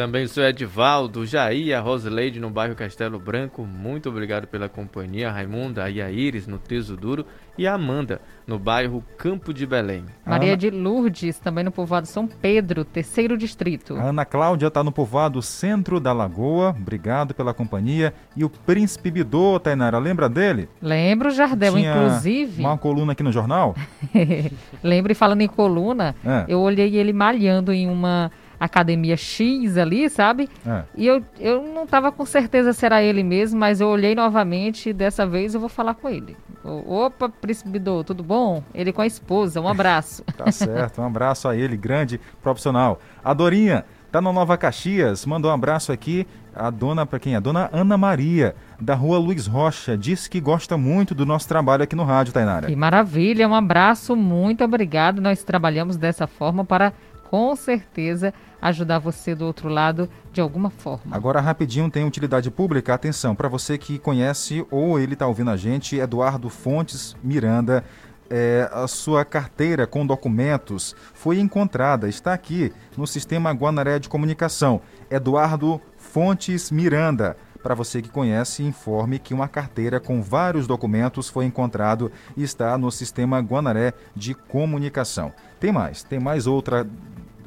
[0.00, 3.66] Também sou Edivaldo, Jair, a Rosleide no bairro Castelo Branco.
[3.66, 5.30] Muito obrigado pela companhia.
[5.30, 7.26] Raimunda, a Iaíris no Teso Duro
[7.58, 10.06] e a Amanda no bairro Campo de Belém.
[10.24, 10.56] Maria Ana...
[10.56, 13.94] de Lourdes, também no povoado São Pedro, terceiro distrito.
[13.94, 16.70] A Ana Cláudia está no povoado Centro da Lagoa.
[16.70, 18.14] Obrigado pela companhia.
[18.34, 20.66] E o Príncipe Bidô, Tainara, lembra dele?
[20.80, 22.62] Lembro, Jardel, Tinha inclusive.
[22.62, 23.76] Uma coluna aqui no jornal?
[24.82, 26.46] Lembro, e falando em coluna, é.
[26.48, 28.30] eu olhei ele malhando em uma
[28.60, 30.48] academia X ali, sabe?
[30.66, 30.82] É.
[30.94, 34.90] E eu, eu não estava com certeza se era ele mesmo, mas eu olhei novamente
[34.90, 36.36] e dessa vez eu vou falar com ele.
[36.62, 38.62] Opa, Príncipe Bidô, tudo bom?
[38.74, 40.22] Ele com a esposa, um abraço.
[40.36, 43.00] tá certo, um abraço a ele, grande profissional.
[43.24, 46.26] A Dorinha, tá no Nova Caxias, mandou um abraço aqui.
[46.54, 47.36] A dona, para quem?
[47.36, 51.84] A dona Ana Maria, da rua Luiz Rocha, disse que gosta muito do nosso trabalho
[51.84, 52.66] aqui no rádio, Tainara.
[52.66, 55.22] Que maravilha, um abraço, muito obrigado.
[55.22, 56.92] Nós trabalhamos dessa forma para,
[57.30, 61.14] com certeza, ajudar você do outro lado de alguma forma.
[61.14, 62.94] Agora, rapidinho, tem utilidade pública.
[62.94, 67.84] Atenção, para você que conhece ou ele está ouvindo a gente, Eduardo Fontes Miranda.
[68.32, 74.80] É, a sua carteira com documentos foi encontrada, está aqui no sistema Guanaré de Comunicação.
[75.10, 77.36] Eduardo Fontes Miranda.
[77.62, 82.78] Para você que conhece, informe que uma carteira com vários documentos foi encontrado e está
[82.78, 85.32] no sistema Guanaré de Comunicação.
[85.58, 86.88] Tem mais, tem mais outra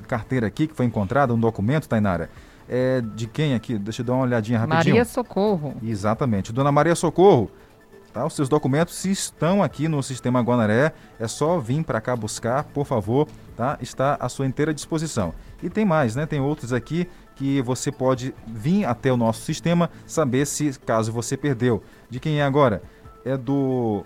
[0.04, 2.30] carteira aqui que foi encontrada, um documento, Tainara.
[2.68, 3.78] É de quem aqui?
[3.78, 4.96] Deixa eu dar uma olhadinha rapidinho.
[4.96, 5.76] Maria Socorro.
[5.84, 6.54] Exatamente.
[6.54, 7.52] Dona Maria Socorro,
[8.14, 8.26] tá?
[8.26, 10.94] Os seus documentos estão aqui no sistema Guanaré.
[11.20, 13.28] É só vir para cá buscar, por favor,
[13.58, 13.78] tá?
[13.82, 15.34] Está à sua inteira disposição.
[15.62, 16.26] E tem mais, né?
[16.26, 21.36] Tem outros aqui que você pode vir até o nosso sistema, saber se caso você
[21.36, 21.84] perdeu.
[22.10, 22.82] De quem é agora?
[23.26, 24.06] É do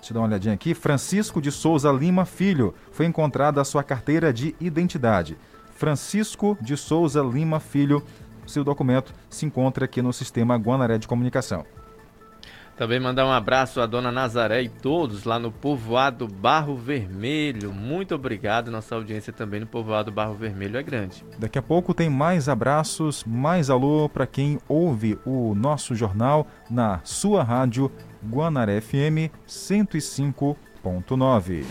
[0.00, 0.72] Deixa eu dar uma olhadinha aqui.
[0.72, 2.74] Francisco de Souza Lima Filho.
[2.90, 5.36] Foi encontrada a sua carteira de identidade.
[5.76, 8.02] Francisco de Souza Lima Filho.
[8.46, 11.64] Seu documento se encontra aqui no sistema Guanaré de Comunicação.
[12.80, 17.74] Também mandar um abraço à dona Nazaré e todos lá no povoado Barro Vermelho.
[17.74, 18.70] Muito obrigado.
[18.70, 21.22] Nossa audiência também no povoado Barro Vermelho é grande.
[21.38, 27.00] Daqui a pouco tem mais abraços, mais alô para quem ouve o nosso jornal na
[27.04, 27.92] sua rádio
[28.22, 31.64] Guanaré FM 105.9.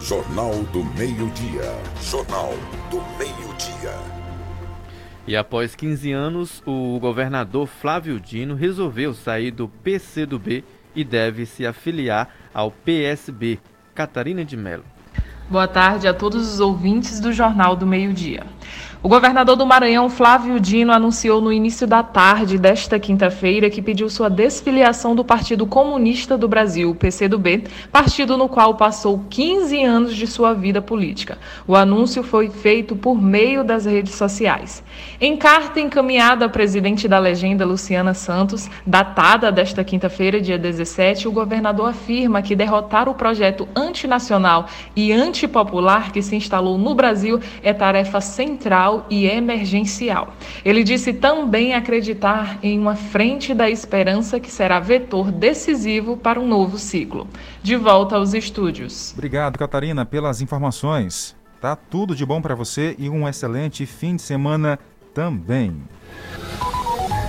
[0.00, 1.78] Jornal do Meio-Dia.
[2.00, 2.54] Jornal
[2.90, 3.92] do Meio-Dia.
[5.26, 10.64] E após 15 anos, o governador Flávio Dino resolveu sair do PCdoB
[10.96, 13.60] e deve se afiliar ao PSB.
[13.94, 14.84] Catarina de Mello.
[15.50, 18.46] Boa tarde a todos os ouvintes do Jornal do Meio-Dia.
[19.04, 24.08] O governador do Maranhão, Flávio Dino, anunciou no início da tarde desta quinta-feira que pediu
[24.08, 30.24] sua desfiliação do Partido Comunista do Brasil, PCdoB, partido no qual passou 15 anos de
[30.28, 31.36] sua vida política.
[31.66, 34.84] O anúncio foi feito por meio das redes sociais.
[35.20, 41.32] Em carta encaminhada à presidente da legenda, Luciana Santos, datada desta quinta-feira, dia 17, o
[41.32, 47.72] governador afirma que derrotar o projeto antinacional e antipopular que se instalou no Brasil é
[47.72, 50.34] tarefa central e emergencial.
[50.64, 56.46] Ele disse também acreditar em uma frente da esperança que será vetor decisivo para um
[56.46, 57.26] novo ciclo.
[57.62, 59.12] De volta aos estúdios.
[59.12, 61.36] Obrigado, Catarina, pelas informações.
[61.60, 64.78] Tá tudo de bom para você e um excelente fim de semana
[65.14, 65.82] também.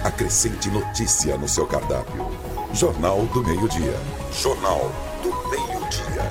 [0.04, 2.26] Acrescente notícia no seu cardápio.
[2.74, 3.94] Jornal do Meio-Dia.
[4.32, 4.92] Jornal
[5.22, 6.30] do Meio-Dia.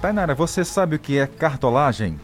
[0.00, 2.18] Tainara, você sabe o que é cartolagem?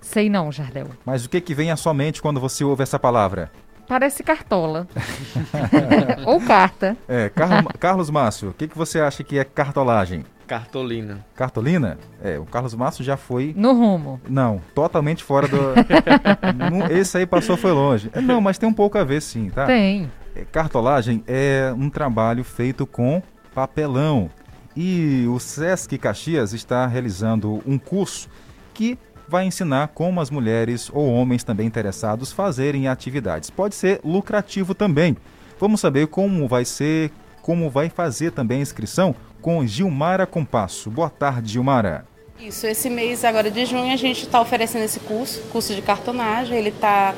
[0.00, 0.88] Sei não, Jardel.
[1.04, 3.50] Mas o que, que vem à sua mente quando você ouve essa palavra?
[3.86, 4.86] Parece cartola.
[6.24, 6.96] Ou carta.
[7.08, 10.24] É, Car Carlos Márcio, o que, que você acha que é cartolagem?
[10.46, 11.24] Cartolina.
[11.34, 11.98] Cartolina?
[12.22, 13.52] É, o Carlos Márcio já foi.
[13.56, 14.20] No rumo.
[14.28, 15.58] Não, totalmente fora do.
[16.90, 18.10] Esse aí passou, foi longe.
[18.12, 19.66] É, não, mas tem um pouco a ver sim, tá?
[19.66, 20.10] Tem.
[20.34, 23.22] É, cartolagem é um trabalho feito com
[23.54, 24.30] papelão.
[24.76, 28.28] E o Sesc Caxias está realizando um curso
[28.72, 28.96] que
[29.30, 33.48] vai ensinar como as mulheres ou homens também interessados fazerem atividades.
[33.48, 35.16] Pode ser lucrativo também.
[35.58, 40.90] Vamos saber como vai ser, como vai fazer também a inscrição com Gilmara Compasso.
[40.90, 42.04] Boa tarde, Gilmara.
[42.40, 46.58] Isso, esse mês agora de junho a gente está oferecendo esse curso, curso de cartonagem.
[46.58, 47.14] Ele está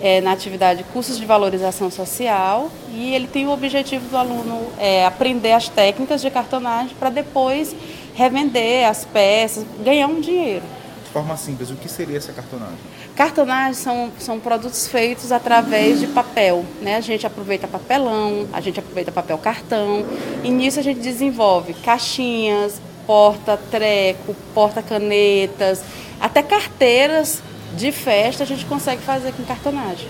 [0.00, 5.06] é, na atividade cursos de valorização social e ele tem o objetivo do aluno é,
[5.06, 7.76] aprender as técnicas de cartonagem para depois
[8.14, 10.64] revender as peças, ganhar um dinheiro
[11.12, 12.78] forma simples, o que seria essa cartonagem?
[13.14, 16.64] Cartonagem são, são produtos feitos através de papel.
[16.80, 16.96] Né?
[16.96, 20.04] A gente aproveita papelão, a gente aproveita papel cartão,
[20.42, 25.82] e nisso a gente desenvolve caixinhas, porta-treco, porta-canetas,
[26.20, 27.42] até carteiras
[27.76, 30.08] de festa a gente consegue fazer com cartonagem.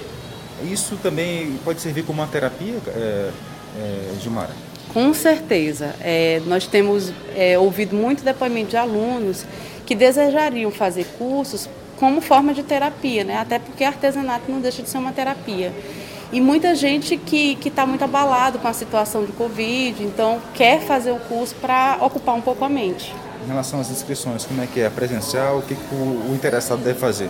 [0.64, 3.30] Isso também pode servir como uma terapia, é,
[3.76, 4.71] é, Gilmara?
[4.92, 5.94] Com certeza.
[6.00, 9.44] É, nós temos é, ouvido muito depoimento de alunos
[9.86, 11.68] que desejariam fazer cursos
[11.98, 13.38] como forma de terapia, né?
[13.38, 15.72] até porque artesanato não deixa de ser uma terapia.
[16.32, 21.10] E muita gente que está muito abalado com a situação do Covid, então quer fazer
[21.10, 23.14] o curso para ocupar um pouco a mente.
[23.44, 24.88] Em relação às inscrições, como é que é?
[24.88, 25.58] Presencial?
[25.58, 27.28] O que, que o, o interessado deve fazer?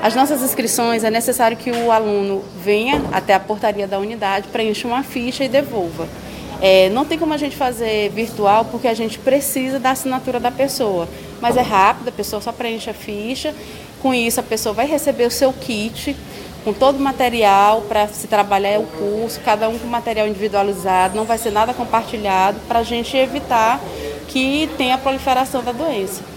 [0.00, 4.86] As nossas inscrições é necessário que o aluno venha até a portaria da unidade, preencha
[4.86, 6.06] uma ficha e devolva.
[6.60, 10.50] É, não tem como a gente fazer virtual porque a gente precisa da assinatura da
[10.50, 11.08] pessoa.
[11.40, 13.54] Mas é rápido, a pessoa só preenche a ficha.
[14.00, 16.16] Com isso, a pessoa vai receber o seu kit
[16.66, 21.24] com todo o material para se trabalhar o curso, cada um com material individualizado, não
[21.24, 23.80] vai ser nada compartilhado para a gente evitar
[24.26, 26.35] que tenha a proliferação da doença.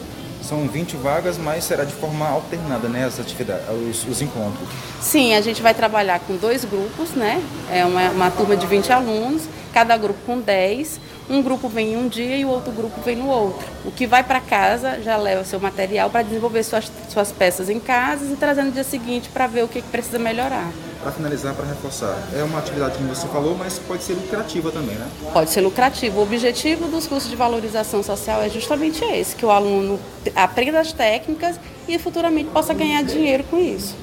[0.50, 4.68] São 20 vagas, mas será de forma alternada, né, as atividades, os, os encontros?
[5.00, 7.40] Sim, a gente vai trabalhar com dois grupos, né?
[7.72, 11.00] É uma, uma turma de 20 alunos cada grupo com 10.
[11.30, 13.64] Um grupo vem em um dia e o outro grupo vem no outro.
[13.86, 17.80] O que vai para casa já leva seu material para desenvolver suas, suas peças em
[17.80, 20.72] casa e trazendo no dia seguinte para ver o que, que precisa melhorar.
[21.02, 24.96] Para finalizar, para reforçar, é uma atividade que você falou, mas pode ser lucrativa também,
[24.96, 25.08] né?
[25.32, 26.20] Pode ser lucrativa.
[26.20, 29.98] O objetivo dos cursos de valorização social é justamente esse, que o aluno
[30.36, 33.96] aprenda as técnicas e futuramente possa ganhar dinheiro com isso.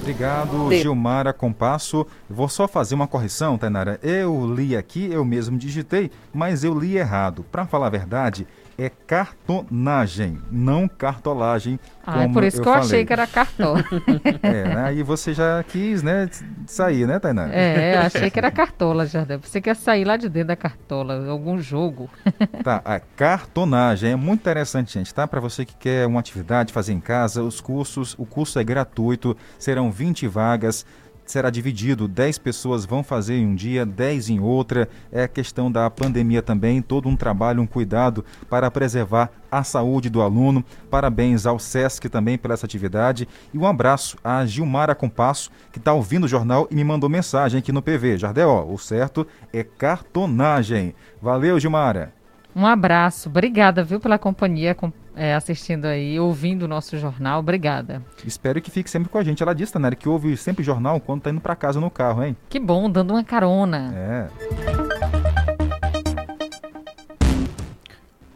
[0.00, 0.72] Obrigado.
[0.72, 2.06] Gilmara Compasso.
[2.30, 3.98] Vou só fazer uma correção, Tainara.
[4.02, 7.44] Eu li aqui, eu mesmo digitei, mas eu li errado.
[7.50, 8.46] Para falar a verdade,
[8.78, 11.80] é cartonagem, não cartolagem.
[12.06, 12.86] Ah, é por isso eu que eu falei.
[12.86, 13.84] achei que era cartola.
[14.40, 14.84] é, né?
[14.84, 16.30] Aí você já quis, né,
[16.64, 17.48] sair, né, Tainá?
[17.52, 19.26] É, achei que era cartola, já.
[19.42, 22.08] Você quer sair lá de dentro da cartola, algum jogo.
[22.62, 25.26] tá, a cartonagem é muito interessante, gente, tá?
[25.26, 29.36] Para você que quer uma atividade, fazer em casa, os cursos, o curso é gratuito,
[29.58, 30.86] serão 20 vagas
[31.30, 34.88] será dividido, 10 pessoas vão fazer em um dia, 10 em outra.
[35.12, 40.08] É a questão da pandemia também, todo um trabalho, um cuidado para preservar a saúde
[40.08, 40.64] do aluno.
[40.90, 43.28] Parabéns ao SESC também pela essa atividade.
[43.52, 47.58] E um abraço a Gilmara Compasso, que está ouvindo o jornal e me mandou mensagem
[47.58, 48.18] aqui no PV.
[48.18, 50.94] Jardel, ó, o certo é cartonagem.
[51.20, 52.12] Valeu, Gilmara.
[52.56, 54.74] Um abraço, obrigada, viu, pela companhia,
[55.18, 57.40] é, assistindo aí, ouvindo o nosso jornal.
[57.40, 58.00] Obrigada.
[58.24, 59.42] Espero que fique sempre com a gente.
[59.42, 62.36] Ela disse, Tanera, que ouve sempre jornal quando tá indo para casa no carro, hein?
[62.48, 63.92] Que bom, dando uma carona.
[63.96, 64.28] É.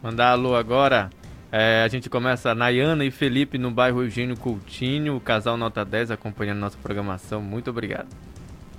[0.03, 1.09] Mandar alô agora
[1.49, 6.11] É, a gente começa Nayana e Felipe no bairro Eugênio Coutinho, o casal Nota 10
[6.11, 7.41] acompanhando nossa programação.
[7.41, 8.07] Muito obrigado.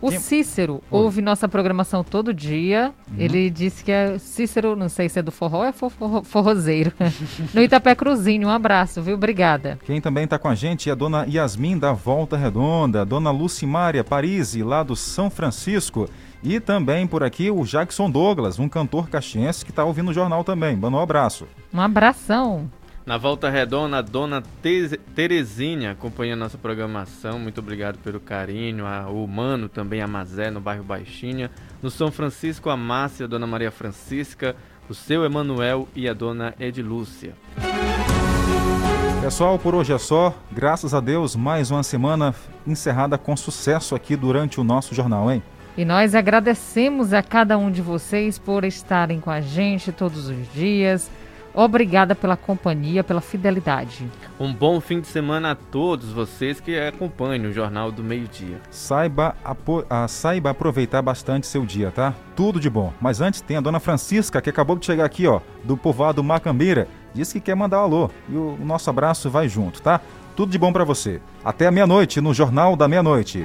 [0.07, 2.92] O Cícero ouve nossa programação todo dia.
[3.09, 3.14] Uhum.
[3.18, 6.24] Ele disse que é Cícero, não sei se é do forró ou é for- forro-
[6.24, 6.92] forrozeiro.
[7.55, 8.48] no Itapé Cruzinho.
[8.48, 9.14] Um abraço, viu?
[9.14, 9.78] Obrigada.
[9.84, 13.30] Quem também está com a gente é a dona Yasmin da Volta Redonda, a dona
[13.30, 16.09] Lucimária Parisi, lá do São Francisco.
[16.42, 20.44] E também por aqui o Jackson Douglas, um cantor caxiense que está ouvindo o jornal
[20.44, 20.76] também.
[20.76, 21.46] Manda um abraço.
[21.72, 22.68] Um abração.
[23.07, 27.38] Na volta redonda, a dona Te- Terezinha acompanhando nossa programação.
[27.38, 28.86] Muito obrigado pelo carinho.
[28.86, 31.50] A, o Mano também, a Mazé, no bairro Baixinha.
[31.82, 34.57] No São Francisco, a Márcia, a dona Maria Francisca,
[34.88, 37.34] o seu Emanuel e a dona Edilúcia.
[39.20, 40.34] Pessoal, por hoje é só.
[40.50, 42.34] Graças a Deus, mais uma semana
[42.66, 45.42] encerrada com sucesso aqui durante o nosso jornal, hein?
[45.76, 50.52] E nós agradecemos a cada um de vocês por estarem com a gente todos os
[50.55, 51.11] dias.
[51.55, 54.11] Obrigada pela companhia, pela fidelidade.
[54.40, 58.61] Um bom fim de semana a todos vocês que acompanham o Jornal do Meio-Dia.
[58.70, 62.12] Saiba, apo- ah, saiba aproveitar bastante seu dia, tá?
[62.34, 62.92] Tudo de bom.
[63.00, 66.88] Mas antes tem a dona Francisca, que acabou de chegar aqui, ó, do povoado Macambeira.
[67.14, 68.11] Diz que quer mandar um alô.
[68.28, 70.00] E o nosso abraço vai junto, tá?
[70.34, 71.20] Tudo de bom pra você.
[71.44, 73.44] Até a meia-noite no Jornal da Meia-Noite.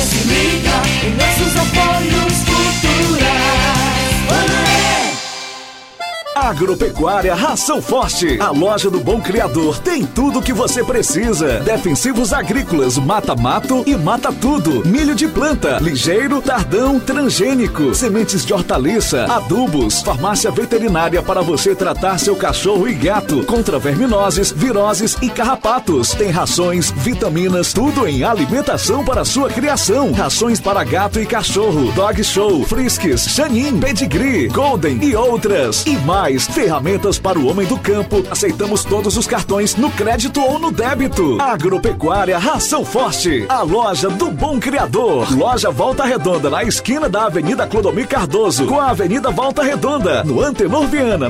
[6.51, 8.37] Agropecuária Ração Forte.
[8.41, 11.61] A loja do Bom Criador tem tudo o que você precisa.
[11.61, 14.85] Defensivos agrícolas, mata-mato e mata tudo.
[14.85, 17.95] Milho de planta, ligeiro, tardão, transgênico.
[17.95, 20.01] Sementes de hortaliça, adubos.
[20.01, 26.11] Farmácia veterinária para você tratar seu cachorro e gato contra verminoses, viroses e carrapatos.
[26.11, 30.11] Tem rações, vitaminas, tudo em alimentação para sua criação.
[30.11, 35.85] Rações para gato e cachorro, dog show, frisques, chanin, pedigree, golden e outras.
[35.85, 38.23] E mais, ferramentas para o homem do campo.
[38.29, 41.41] Aceitamos todos os cartões no crédito ou no débito.
[41.41, 45.31] Agropecuária Ração Forte, a loja do Bom Criador.
[45.35, 50.41] Loja Volta Redonda, na esquina da Avenida Clodomir Cardoso, com a Avenida Volta Redonda, no
[50.41, 51.29] Antenor Viana,